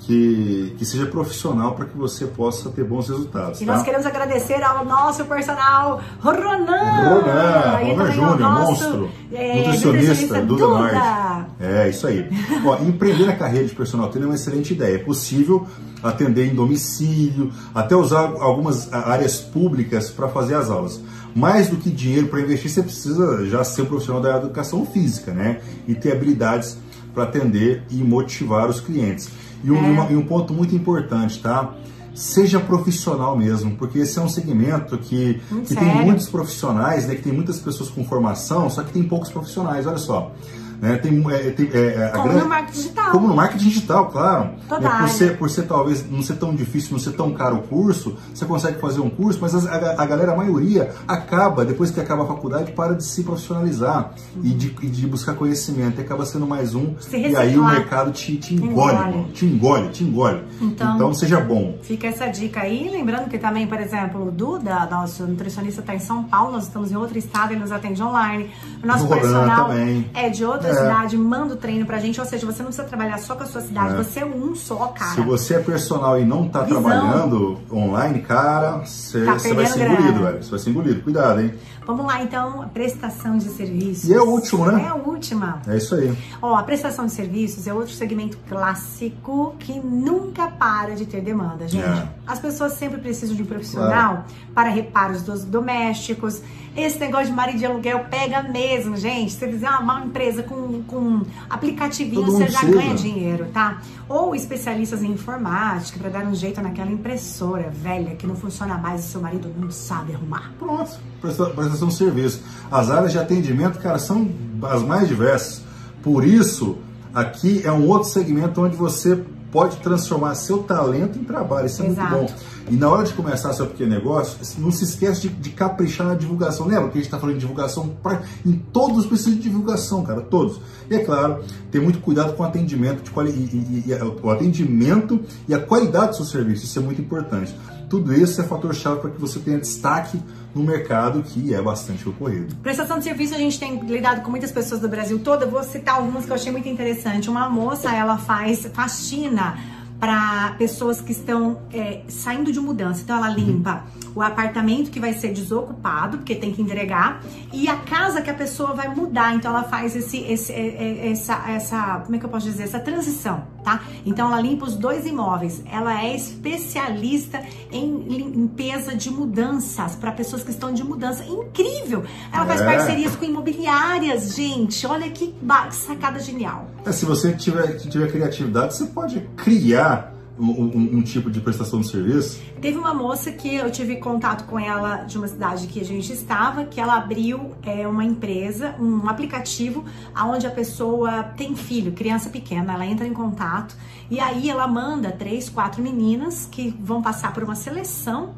que, 0.00 0.74
que 0.78 0.84
seja 0.84 1.06
profissional 1.06 1.74
para 1.74 1.84
que 1.84 1.96
você 1.96 2.26
possa 2.26 2.70
ter 2.70 2.84
bons 2.84 3.08
resultados. 3.08 3.60
E 3.60 3.66
tá? 3.66 3.74
nós 3.74 3.82
queremos 3.82 4.06
agradecer 4.06 4.62
ao 4.62 4.84
nosso 4.84 5.24
personal 5.26 6.00
Ronan, 6.20 6.66
Ronan, 6.66 7.78
Ronan 7.82 8.10
Júnior, 8.10 8.38
monstro, 8.38 9.10
é, 9.32 9.56
nutricionista, 9.56 10.40
Duda, 10.40 10.66
Duda. 10.66 10.80
Nardi. 10.92 11.46
É, 11.60 11.88
isso 11.88 12.06
aí. 12.06 12.28
Ó, 12.64 12.78
empreender 12.82 13.26
na 13.26 13.36
carreira 13.36 13.66
de 13.66 13.74
personal 13.74 14.08
trainer 14.08 14.28
é 14.28 14.30
uma 14.30 14.36
excelente 14.36 14.72
ideia. 14.72 14.96
É 14.96 14.98
possível 14.98 15.66
atender 16.02 16.46
em 16.46 16.54
domicílio, 16.54 17.52
até 17.74 17.94
usar 17.94 18.32
algumas 18.40 18.90
áreas 18.92 19.38
públicas 19.38 20.10
para 20.10 20.28
fazer 20.28 20.54
as 20.54 20.70
aulas. 20.70 21.00
Mais 21.34 21.68
do 21.68 21.76
que 21.76 21.90
dinheiro 21.90 22.28
para 22.28 22.40
investir, 22.40 22.70
você 22.70 22.82
precisa 22.82 23.46
já 23.46 23.62
ser 23.62 23.82
um 23.82 23.86
profissional 23.86 24.22
da 24.22 24.38
educação 24.38 24.84
física, 24.86 25.32
né? 25.32 25.60
E 25.86 25.94
ter 25.94 26.12
habilidades 26.12 26.78
para 27.14 27.24
atender 27.24 27.82
e 27.90 27.96
motivar 27.96 28.68
os 28.68 28.80
clientes. 28.80 29.28
E 29.62 29.70
um, 29.70 29.76
É. 29.76 29.90
uma- 29.90 30.10
e 30.10 30.16
um 30.16 30.24
ponto 30.24 30.52
muito 30.54 30.74
importante, 30.74 31.40
tá? 31.40 31.74
Seja 32.14 32.58
profissional 32.58 33.36
mesmo, 33.36 33.76
porque 33.76 34.00
esse 34.00 34.18
é 34.18 34.22
um 34.22 34.28
segmento 34.28 34.98
que, 34.98 35.40
Muito 35.50 35.68
que 35.68 35.76
tem 35.76 36.04
muitos 36.04 36.28
profissionais, 36.28 37.06
né? 37.06 37.14
Que 37.14 37.22
tem 37.22 37.32
muitas 37.32 37.58
pessoas 37.60 37.88
com 37.88 38.04
formação, 38.04 38.68
só 38.68 38.82
que 38.82 38.92
tem 38.92 39.02
poucos 39.02 39.30
profissionais, 39.30 39.86
olha 39.86 39.96
só. 39.98 40.32
Né? 40.80 40.96
Tem, 40.96 41.22
é, 41.30 41.50
tem- 41.50 41.70
é, 41.72 42.06
a 42.06 42.10
Como 42.12 42.24
grande- 42.24 42.42
no 42.42 42.48
marketing 42.48 42.78
digital. 42.80 43.10
como 43.10 43.28
no 43.28 43.36
marketing 43.36 43.64
digital, 43.64 44.06
claro. 44.06 44.50
Toda 44.68 44.80
Né, 44.88 44.98
Por 45.00 45.08
ser, 45.08 45.36
por 45.38 45.50
ser 45.50 45.62
talvez 45.64 46.10
não 46.10 46.22
ser 46.22 46.36
tão 46.36 46.54
difícil, 46.54 46.92
não 46.92 46.98
ser 46.98 47.12
tão 47.12 47.32
caro 47.32 47.56
o 47.56 47.62
curso, 47.62 48.16
você 48.34 48.44
consegue 48.46 48.80
fazer 48.80 49.00
um 49.00 49.10
curso, 49.10 49.38
mas 49.42 49.54
as- 49.54 49.66
a, 49.66 50.02
a 50.02 50.06
galera, 50.06 50.32
a 50.32 50.36
maioria, 50.36 50.90
acaba, 51.06 51.64
depois 51.64 51.90
que 51.90 52.00
acaba 52.00 52.24
a 52.24 52.26
faculdade, 52.26 52.72
para 52.72 52.94
de 52.94 53.04
se 53.04 53.22
profissionalizar 53.22 54.12
e, 54.42 54.48
de, 54.50 54.70
de 54.70 55.06
buscar 55.06 55.34
conhecimento. 55.34 56.00
E 56.00 56.04
acaba 56.04 56.24
sendo 56.24 56.46
mais 56.46 56.74
um. 56.74 56.94
E 57.12 57.36
aí 57.36 57.58
o 57.58 57.64
mercado 57.64 58.10
te, 58.12 58.36
te 58.36 58.54
engole, 58.54 58.96
Engole. 58.96 59.32
te 59.32 59.44
engole, 59.46 59.88
te 59.90 60.04
engole. 60.04 60.42
Então- 60.60 60.94
então 60.94 61.14
seja 61.14 61.40
bom. 61.40 61.76
Fica 61.82 62.06
essa 62.06 62.26
dica 62.26 62.60
aí. 62.60 62.88
Lembrando 62.90 63.28
que 63.28 63.38
também, 63.38 63.66
por 63.66 63.80
exemplo, 63.80 64.28
o 64.28 64.30
Duda, 64.30 64.86
nosso 64.90 65.24
nutricionista, 65.26 65.80
está 65.80 65.94
em 65.94 65.98
São 65.98 66.22
Paulo, 66.24 66.52
nós 66.52 66.64
estamos 66.64 66.90
em 66.90 66.96
outro 66.96 67.18
estado, 67.18 67.52
ele 67.52 67.60
nos 67.60 67.72
atende 67.72 68.02
online. 68.02 68.50
O 68.82 68.86
nosso 68.86 69.04
No 69.04 69.08
Roran 69.10 69.20
personal 69.20 69.68
também. 69.68 70.10
é 70.14 70.28
de 70.30 70.44
outra 70.70 70.84
É. 70.84 70.88
cidade, 70.88 71.16
manda 71.16 71.54
o 71.54 71.56
treino 71.56 71.84
pra 71.86 71.98
gente. 71.98 72.20
Ou 72.20 72.26
seja, 72.26 72.46
você 72.46 72.58
não 72.62 72.66
precisa 72.66 72.86
trabalhar 72.86 73.18
só 73.18 73.34
com 73.34 73.42
a 73.42 73.46
sua 73.46 73.60
cidade, 73.60 73.94
É. 73.94 73.96
você 73.96 74.20
é 74.20 74.24
um 74.26 74.54
só, 74.54 74.86
cara. 74.88 75.14
Se 75.14 75.20
você 75.20 75.54
é 75.54 75.58
personal 75.58 76.18
e 76.18 76.24
não 76.24 76.48
tá 76.48 76.62
Visão. 76.62 76.82
trabalhando 76.82 77.58
online, 77.72 78.20
cara, 78.20 78.78
você 78.84 79.24
Tá 79.24 79.30
vai 79.32 79.66
ser 79.66 79.90
engolido, 79.90 80.22
velho. 80.24 80.42
Você 80.42 80.50
vai 80.50 80.58
ser 80.58 80.70
engolido. 80.70 81.02
Cuidado, 81.02 81.40
hein? 81.40 81.54
Vamos 81.90 82.06
lá, 82.06 82.22
então, 82.22 82.68
prestação 82.72 83.36
de 83.36 83.48
serviços. 83.48 84.08
E 84.08 84.14
é 84.14 84.20
o 84.20 84.26
último, 84.26 84.64
né? 84.64 84.84
É 84.84 84.88
a 84.88 84.94
última. 84.94 85.60
É 85.66 85.76
isso 85.76 85.96
aí. 85.96 86.16
Ó, 86.40 86.54
a 86.54 86.62
prestação 86.62 87.06
de 87.06 87.12
serviços 87.12 87.66
é 87.66 87.74
outro 87.74 87.92
segmento 87.92 88.38
clássico 88.48 89.56
que 89.58 89.72
nunca 89.80 90.46
para 90.46 90.94
de 90.94 91.04
ter 91.04 91.20
demanda, 91.20 91.66
gente. 91.66 91.84
É. 91.84 92.08
As 92.24 92.38
pessoas 92.38 92.74
sempre 92.74 93.00
precisam 93.00 93.34
de 93.34 93.42
um 93.42 93.46
profissional 93.46 94.24
para 94.54 94.68
reparos 94.68 95.22
dos 95.22 95.44
domésticos. 95.44 96.40
Esse 96.76 97.00
negócio 97.00 97.26
de 97.26 97.32
marido 97.32 97.58
de 97.58 97.66
aluguel 97.66 98.04
pega 98.08 98.40
mesmo, 98.40 98.96
gente. 98.96 99.32
Se 99.32 99.40
você 99.40 99.48
fizer 99.48 99.68
uma, 99.70 100.04
empresa 100.04 100.44
com, 100.44 100.84
com 100.84 101.22
aplicativinho, 101.48 102.24
Todo 102.24 102.38
você 102.38 102.46
já 102.46 102.62
ganha 102.62 102.94
dinheiro, 102.94 103.46
tá? 103.52 103.82
Ou 104.08 104.32
especialistas 104.32 105.02
em 105.02 105.10
informática 105.10 105.98
para 105.98 106.08
dar 106.08 106.24
um 106.24 106.34
jeito 106.34 106.60
naquela 106.60 106.90
impressora 106.90 107.68
velha 107.68 108.14
que 108.14 108.26
não 108.26 108.36
funciona 108.36 108.78
mais 108.78 109.04
e 109.04 109.08
seu 109.08 109.20
marido 109.20 109.52
não 109.58 109.72
sabe 109.72 110.14
arrumar. 110.14 110.52
Pronto, 110.56 110.98
prestação 111.20 111.88
de 111.88 111.94
serviço. 111.94 112.40
As 112.70 112.90
áreas 112.90 113.12
de 113.12 113.18
atendimento, 113.18 113.78
cara, 113.78 113.98
são 113.98 114.28
as 114.62 114.82
mais 114.82 115.08
diversas. 115.08 115.62
Por 116.02 116.24
isso, 116.24 116.78
aqui 117.14 117.60
é 117.64 117.70
um 117.72 117.86
outro 117.86 118.08
segmento 118.08 118.62
onde 118.62 118.76
você 118.76 119.22
pode 119.52 119.78
transformar 119.78 120.36
seu 120.36 120.58
talento 120.58 121.18
em 121.18 121.24
trabalho. 121.24 121.66
Isso 121.66 121.82
é 121.82 121.88
Exato. 121.88 122.16
muito 122.16 122.32
bom. 122.32 122.38
E 122.70 122.76
na 122.76 122.88
hora 122.88 123.02
de 123.02 123.12
começar 123.14 123.52
seu 123.52 123.66
pequeno 123.66 123.90
negócio, 123.90 124.38
não 124.58 124.70
se 124.70 124.84
esquece 124.84 125.22
de, 125.22 125.28
de 125.28 125.50
caprichar 125.50 126.06
na 126.06 126.14
divulgação. 126.14 126.68
Lembra 126.68 126.84
que 126.84 126.90
a 126.90 127.00
gente 127.00 127.06
está 127.06 127.18
falando 127.18 127.34
de 127.34 127.40
divulgação? 127.40 127.88
Pra, 128.00 128.22
em 128.46 128.52
todos 128.52 129.06
precisam 129.06 129.32
de 129.34 129.40
divulgação, 129.40 130.04
cara, 130.04 130.20
todos. 130.20 130.60
E 130.88 130.94
é 130.94 131.00
claro, 131.00 131.42
ter 131.68 131.80
muito 131.82 131.98
cuidado 131.98 132.34
com 132.34 132.44
o 132.44 132.46
atendimento, 132.46 133.02
de 133.02 133.10
quali, 133.10 133.30
e, 133.30 133.88
e- 133.88 133.90
e- 133.92 133.94
o 134.22 134.30
atendimento 134.30 135.20
e 135.48 135.54
a 135.54 135.58
qualidade 135.58 136.10
do 136.10 136.16
seu 136.18 136.24
serviço. 136.26 136.64
Isso 136.64 136.78
é 136.78 136.82
muito 136.82 137.00
importante. 137.02 137.52
Tudo 137.90 138.14
isso 138.14 138.40
é 138.40 138.44
fator-chave 138.44 139.00
para 139.00 139.10
que 139.10 139.20
você 139.20 139.40
tenha 139.40 139.58
destaque 139.58 140.22
no 140.54 140.62
mercado, 140.62 141.24
que 141.24 141.52
é 141.52 141.60
bastante 141.60 142.08
ocorrido. 142.08 142.54
Prestação 142.62 142.98
de 142.98 143.04
serviço, 143.04 143.34
a 143.34 143.38
gente 143.38 143.58
tem 143.58 143.80
lidado 143.80 144.22
com 144.22 144.30
muitas 144.30 144.52
pessoas 144.52 144.80
do 144.80 144.88
Brasil 144.88 145.18
todo. 145.18 145.42
Eu 145.42 145.50
vou 145.50 145.64
citar 145.64 145.96
algumas 145.96 146.24
que 146.24 146.30
eu 146.30 146.36
achei 146.36 146.52
muito 146.52 146.68
interessante. 146.68 147.28
Uma 147.28 147.48
moça, 147.48 147.92
ela 147.92 148.16
faz 148.16 148.64
faxina 148.72 149.58
para 150.00 150.54
pessoas 150.56 151.00
que 151.00 151.12
estão 151.12 151.60
é, 151.72 152.00
saindo 152.08 152.50
de 152.50 152.58
mudança. 152.58 153.02
Então, 153.02 153.16
ela 153.18 153.28
limpa 153.28 153.84
o 154.14 154.22
apartamento 154.22 154.90
que 154.90 154.98
vai 154.98 155.12
ser 155.12 155.28
desocupado, 155.32 156.16
porque 156.18 156.34
tem 156.34 156.52
que 156.52 156.62
entregar, 156.62 157.22
e 157.52 157.68
a 157.68 157.76
casa 157.76 158.22
que 158.22 158.30
a 158.30 158.34
pessoa 158.34 158.72
vai 158.72 158.88
mudar. 158.88 159.34
Então, 159.34 159.50
ela 159.50 159.64
faz 159.64 159.94
esse, 159.94 160.18
esse, 160.18 160.52
é, 160.52 160.56
é, 160.58 161.10
essa, 161.12 161.44
essa, 161.48 162.00
como 162.04 162.16
é 162.16 162.18
que 162.18 162.24
eu 162.24 162.30
posso 162.30 162.46
dizer? 162.46 162.64
Essa 162.64 162.80
transição, 162.80 163.44
tá? 163.62 163.82
Então, 164.06 164.26
ela 164.28 164.40
limpa 164.40 164.64
os 164.64 164.74
dois 164.74 165.06
imóveis. 165.06 165.62
Ela 165.70 166.02
é 166.02 166.16
especialista 166.16 167.42
em 167.70 167.98
limpeza 168.08 168.94
de 168.96 169.10
mudanças 169.10 169.94
para 169.96 170.10
pessoas 170.12 170.42
que 170.42 170.50
estão 170.50 170.72
de 170.72 170.82
mudança. 170.82 171.24
Incrível! 171.24 172.04
Ela 172.32 172.46
faz 172.46 172.60
É. 172.62 172.64
parcerias 172.64 173.14
com 173.16 173.24
imobiliárias, 173.26 174.34
gente. 174.34 174.86
Olha 174.86 175.10
que 175.10 175.34
sacada 175.72 176.18
genial. 176.18 176.66
É, 176.84 176.92
se 176.92 177.04
você 177.04 177.32
tiver, 177.32 177.76
tiver 177.78 178.10
criatividade, 178.10 178.74
você 178.74 178.86
pode 178.86 179.20
criar 179.36 180.14
um, 180.38 180.46
um- 180.50 180.90
um 180.98 181.02
tipo 181.02 181.30
de 181.30 181.38
prestação 181.38 181.80
de 181.82 181.88
serviço. 181.88 182.40
Teve 182.62 182.78
uma 182.78 182.94
moça 182.94 183.30
que 183.30 183.54
eu 183.56 183.70
tive 183.70 183.96
contato 183.96 184.44
com 184.44 184.58
ela 184.58 185.04
de 185.04 185.18
uma 185.18 185.28
cidade 185.28 185.66
que 185.66 185.78
a 185.78 185.84
gente 185.84 186.10
estava, 186.12 186.64
que 186.64 186.80
ela 186.80 186.96
abriu 186.96 187.50
é, 187.62 187.86
uma 187.86 188.02
empresa, 188.04 188.74
um 188.80 189.06
aplicativo, 189.08 189.84
onde 190.16 190.46
a 190.46 190.50
pessoa 190.50 191.24
tem 191.36 191.54
filho, 191.54 191.92
criança 191.92 192.30
pequena, 192.30 192.72
ela 192.72 192.86
entra 192.86 193.06
em 193.06 193.12
contato 193.12 193.76
e 194.10 194.18
aí 194.18 194.48
ela 194.48 194.66
manda 194.66 195.12
três, 195.12 195.50
quatro 195.50 195.82
meninas 195.82 196.48
que 196.50 196.74
vão 196.82 197.02
passar 197.02 197.34
por 197.34 197.42
uma 197.44 197.54
seleção. 197.54 198.30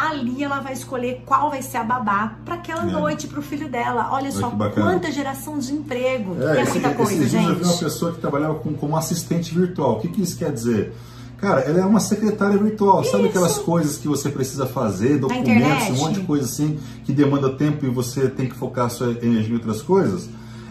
Ali 0.00 0.44
ela 0.44 0.60
vai 0.60 0.72
escolher 0.74 1.22
qual 1.26 1.50
vai 1.50 1.60
ser 1.60 1.78
a 1.78 1.82
babá 1.84 2.34
para 2.44 2.54
aquela 2.54 2.82
É. 2.82 2.92
noite 2.92 3.26
para 3.26 3.40
o 3.40 3.42
filho 3.42 3.68
dela. 3.68 4.10
Olha 4.12 4.30
só 4.30 4.48
quanta 4.50 5.10
geração 5.10 5.58
de 5.58 5.72
emprego. 5.72 6.36
É, 6.40 6.58
é 6.58 6.62
esse- 6.62 6.72
muita 6.72 6.94
coisa, 6.94 7.14
esses 7.14 7.30
dias 7.30 7.42
eu 7.44 7.54
vi 7.56 7.62
uma 7.64 7.72
gente. 7.72 7.84
pessoa 7.84 8.12
que 8.12 8.20
trabalhava 8.20 8.54
com, 8.56 8.74
como 8.74 8.96
assistente 8.96 9.52
virtual. 9.52 9.96
O 9.96 10.00
que, 10.00 10.08
que 10.08 10.22
isso 10.22 10.36
quer 10.38 10.52
dizer? 10.52 10.94
Cara, 11.38 11.60
ela 11.60 11.78
é 11.80 11.84
uma 11.84 12.00
secretária 12.00 12.58
virtual. 12.58 13.02
Sabe 13.04 13.20
Isso. 13.24 13.28
aquelas 13.30 13.58
coisas 13.58 13.96
que 13.96 14.08
você 14.08 14.28
precisa 14.28 14.66
fazer, 14.66 15.18
documentos, 15.18 15.88
um 15.90 15.94
monte 16.04 16.20
de 16.20 16.26
coisa 16.26 16.44
assim, 16.44 16.78
que 17.04 17.12
demanda 17.12 17.48
tempo 17.50 17.86
e 17.86 17.88
você 17.88 18.28
tem 18.28 18.48
que 18.48 18.56
focar 18.56 18.86
a 18.86 18.88
sua 18.88 19.10
energia 19.12 19.50
em 19.50 19.54
outras 19.54 19.80
coisas? 19.80 20.28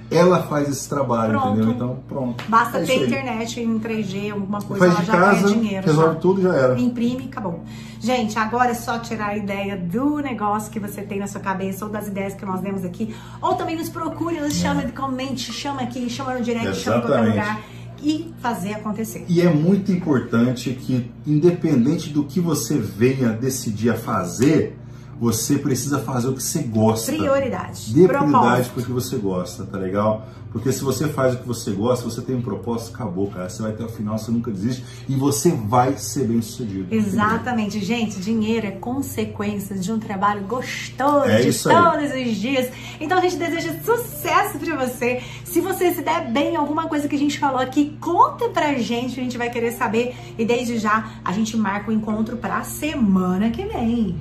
Ela 0.10 0.44
faz 0.44 0.70
esse 0.70 0.88
trabalho, 0.88 1.34
Pronto. 1.40 1.50
entendeu? 1.58 1.72
Então, 1.72 2.00
pronto. 2.08 2.44
Basta 2.48 2.78
É 2.80 2.84
ter 2.86 3.06
internet 3.08 3.60
em 3.60 3.78
3G, 3.80 4.32
alguma 4.32 4.62
coisa, 4.62 4.86
Faz 4.86 4.96
ela 4.96 5.04
já 5.06 5.14
casa, 5.14 5.42
ganha 5.44 5.56
dinheiro. 5.62 5.86
resolve 5.86 6.14
já. 6.14 6.20
tudo 6.20 6.40
e 6.40 6.44
já 6.44 6.54
era. 6.56 6.80
Imprime 6.80 7.24
e 7.24 7.28
acabou. 7.28 7.60
Gente, 8.00 8.40
agora 8.40 8.72
é 8.72 8.74
só 8.74 9.00
tirar 9.00 9.28
a 9.30 9.38
ideia 9.38 9.76
do 9.76 10.20
negócio 10.20 10.72
que 10.72 10.80
você 10.80 11.02
tem 11.02 11.20
na 11.20 11.28
sua 11.28 11.42
cabeça 11.42 11.84
ou 11.84 11.92
das 11.92 12.08
ideias 12.08 12.34
que 12.36 12.46
nós 12.46 12.62
demos 12.62 12.86
aqui. 12.86 13.14
Ou 13.42 13.56
também 13.56 13.76
nos 13.76 13.90
procure, 13.90 14.40
nos 14.40 14.54
chama, 14.54 14.84
comente, 14.84 15.52
chama 15.52 15.82
aqui, 15.82 16.10
chama 16.10 16.36
no 16.36 16.42
direct, 16.42 16.76
chama 16.78 16.98
em 16.98 17.02
qualquer 17.02 17.24
Exatamente. 17.28 17.38
lugar 17.38 17.62
e 18.02 18.34
fazer 18.40 18.76
acontecer. 18.76 19.26
E 19.28 19.42
é 19.42 19.50
muito 19.50 19.92
importante 19.92 20.70
que, 20.72 21.12
independente 21.26 22.10
do 22.12 22.24
que 22.24 22.40
você 22.40 22.78
venha 22.78 23.30
decidir 23.30 23.90
a 23.90 23.96
fazer, 23.96 24.78
você 25.20 25.58
precisa 25.58 26.00
fazer 26.00 26.28
o 26.30 26.34
que 26.34 26.44
você 26.44 26.62
gosta. 26.64 27.12
Prioridade. 27.12 27.94
Dê 27.94 28.08
prioridade 28.08 28.32
Propósito. 28.32 28.74
porque 28.74 28.92
você 28.92 29.16
gosta, 29.18 29.66
tá 29.66 29.78
legal? 29.78 30.26
Porque 30.52 30.72
se 30.72 30.84
você 30.84 31.08
faz 31.10 31.36
o 31.36 31.38
que 31.40 31.48
você 31.48 31.72
gosta, 31.72 32.06
você 32.06 32.22
tem 32.22 32.36
um 32.36 32.42
propósito, 32.42 32.96
acabou, 32.96 33.28
cara. 33.28 33.50
Você 33.50 33.62
vai 33.62 33.72
até 33.72 33.84
o 33.84 33.90
final, 33.90 34.18
você 34.18 34.32
nunca 34.32 34.50
desiste 34.50 34.84
e 35.08 35.14
você 35.16 35.52
vai 35.52 35.98
ser 35.98 36.26
bem 36.26 36.42
sucedido. 36.42 36.88
Exatamente, 36.94 37.80
gente. 37.84 38.20
Dinheiro 38.20 38.66
é 38.66 38.72
consequência 38.72 39.78
de 39.78 39.92
um 39.92 40.00
trabalho 40.00 40.44
gostoso 40.44 41.26
É 41.26 41.42
de 41.42 41.50
isso 41.50 41.70
aí. 41.70 41.76
todos 41.76 42.12
os 42.12 42.36
dias. 42.38 42.70
Então 43.00 43.18
a 43.18 43.22
gente 43.22 43.36
deseja 43.36 43.76
sucesso 43.84 44.58
pra 44.58 44.76
você. 44.88 45.22
Se 45.44 45.60
você 45.62 45.94
se 45.94 46.02
der 46.02 46.32
bem 46.32 46.54
em 46.54 46.56
alguma 46.56 46.88
coisa 46.88 47.08
que 47.08 47.16
a 47.16 47.20
gente 47.20 47.38
falou 47.38 47.60
aqui, 47.60 47.96
conta 48.00 48.50
pra 48.50 48.74
gente, 48.76 49.20
a 49.20 49.24
gente 49.24 49.38
vai 49.38 49.50
querer 49.50 49.74
saber. 49.74 50.16
E 50.38 50.46
desde 50.46 50.78
já 50.80 51.12
a 51.24 51.32
gente 51.34 51.56
marca 51.58 51.92
o 51.92 51.94
encontro 51.94 52.38
pra 52.38 52.64
semana 52.64 53.50
que 53.52 53.64
vem. 53.66 54.16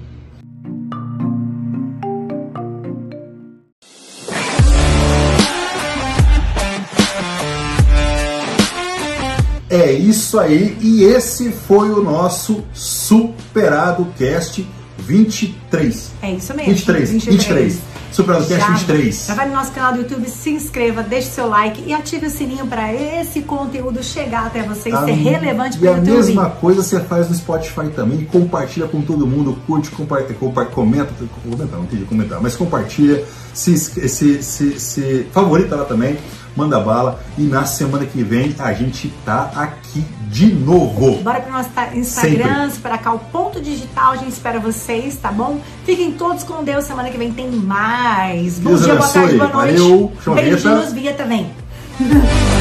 É 9.76 9.92
isso 9.92 10.38
aí, 10.38 10.76
e 10.80 11.04
esse 11.04 11.50
foi 11.50 11.90
o 11.90 12.02
nosso 12.02 12.64
Superado 12.72 14.06
Cast 14.18 14.66
23. 14.98 16.12
É 16.22 16.32
isso 16.32 16.54
mesmo. 16.54 16.72
23, 16.72 17.10
23. 17.24 17.78
Superado 18.10 18.46
Cast 18.46 18.60
Já, 18.60 18.68
23. 18.72 19.24
já 19.26 19.34
vai 19.34 19.46
no 19.48 19.54
nosso 19.54 19.72
canal 19.72 19.92
do 19.92 19.98
YouTube, 19.98 20.26
se 20.30 20.48
inscreva, 20.50 21.02
deixe 21.02 21.28
seu 21.28 21.46
like 21.48 21.82
e 21.86 21.92
ative 21.92 22.26
o 22.26 22.30
sininho 22.30 22.66
para 22.66 22.94
esse 22.94 23.42
conteúdo 23.42 24.02
chegar 24.02 24.46
até 24.46 24.62
você 24.62 24.88
e 24.88 24.92
A- 24.94 25.04
ser 25.04 25.12
relevante 25.12 25.76
E 25.76 25.80
para 25.80 25.90
a 25.90 25.92
o 25.92 25.96
YouTube. 25.98 26.16
mesma 26.16 26.48
coisa 26.50 26.82
você 26.82 27.00
faz 27.00 27.28
no 27.28 27.34
Spotify 27.34 27.88
também, 27.94 28.24
compartilha 28.24 28.86
com 28.86 29.02
todo 29.02 29.26
mundo, 29.26 29.58
curte, 29.66 29.90
compartilha, 29.90 30.34
compa- 30.38 30.64
comenta, 30.64 31.10
comenta, 31.42 31.76
não 31.76 31.84
entendi 31.84 32.04
comentar, 32.04 32.40
mas 32.40 32.56
compartilha, 32.56 33.22
se, 33.52 33.76
se, 33.76 34.42
se, 34.42 34.80
se 34.80 35.26
favorita 35.32 35.76
lá 35.76 35.84
também, 35.84 36.16
manda 36.56 36.80
bala 36.80 37.20
e 37.36 37.42
na 37.42 37.64
semana 37.64 38.04
que 38.06 38.22
vem 38.22 38.54
a 38.58 38.72
gente 38.72 39.12
tá 39.24 39.50
aqui 39.54 40.04
de 40.28 40.52
novo. 40.52 41.16
Bora 41.22 41.40
pro 41.40 41.52
nosso 41.52 41.68
ta- 41.70 41.94
Instagram, 41.94 42.70
para 42.82 42.98
cá 42.98 43.12
o 43.12 43.18
ponto 43.18 43.60
digital, 43.60 44.12
a 44.12 44.16
gente 44.16 44.32
espera 44.32 44.58
vocês, 44.58 45.16
tá 45.16 45.30
bom? 45.30 45.60
Fiquem 45.84 46.12
todos 46.12 46.42
com 46.42 46.64
Deus, 46.64 46.84
semana 46.84 47.10
que 47.10 47.18
vem 47.18 47.32
tem 47.32 47.50
mais. 47.50 48.58
Bom 48.58 48.70
Deus 48.70 48.84
dia, 48.84 48.94
boa 48.94 49.08
tarde, 49.08 49.18
abençoe. 49.36 49.38
boa 49.38 49.66
noite. 49.66 49.78
Valeu. 49.78 50.12
Beijinhos, 50.34 50.92
vinheta 50.92 51.24
vem. 51.24 51.50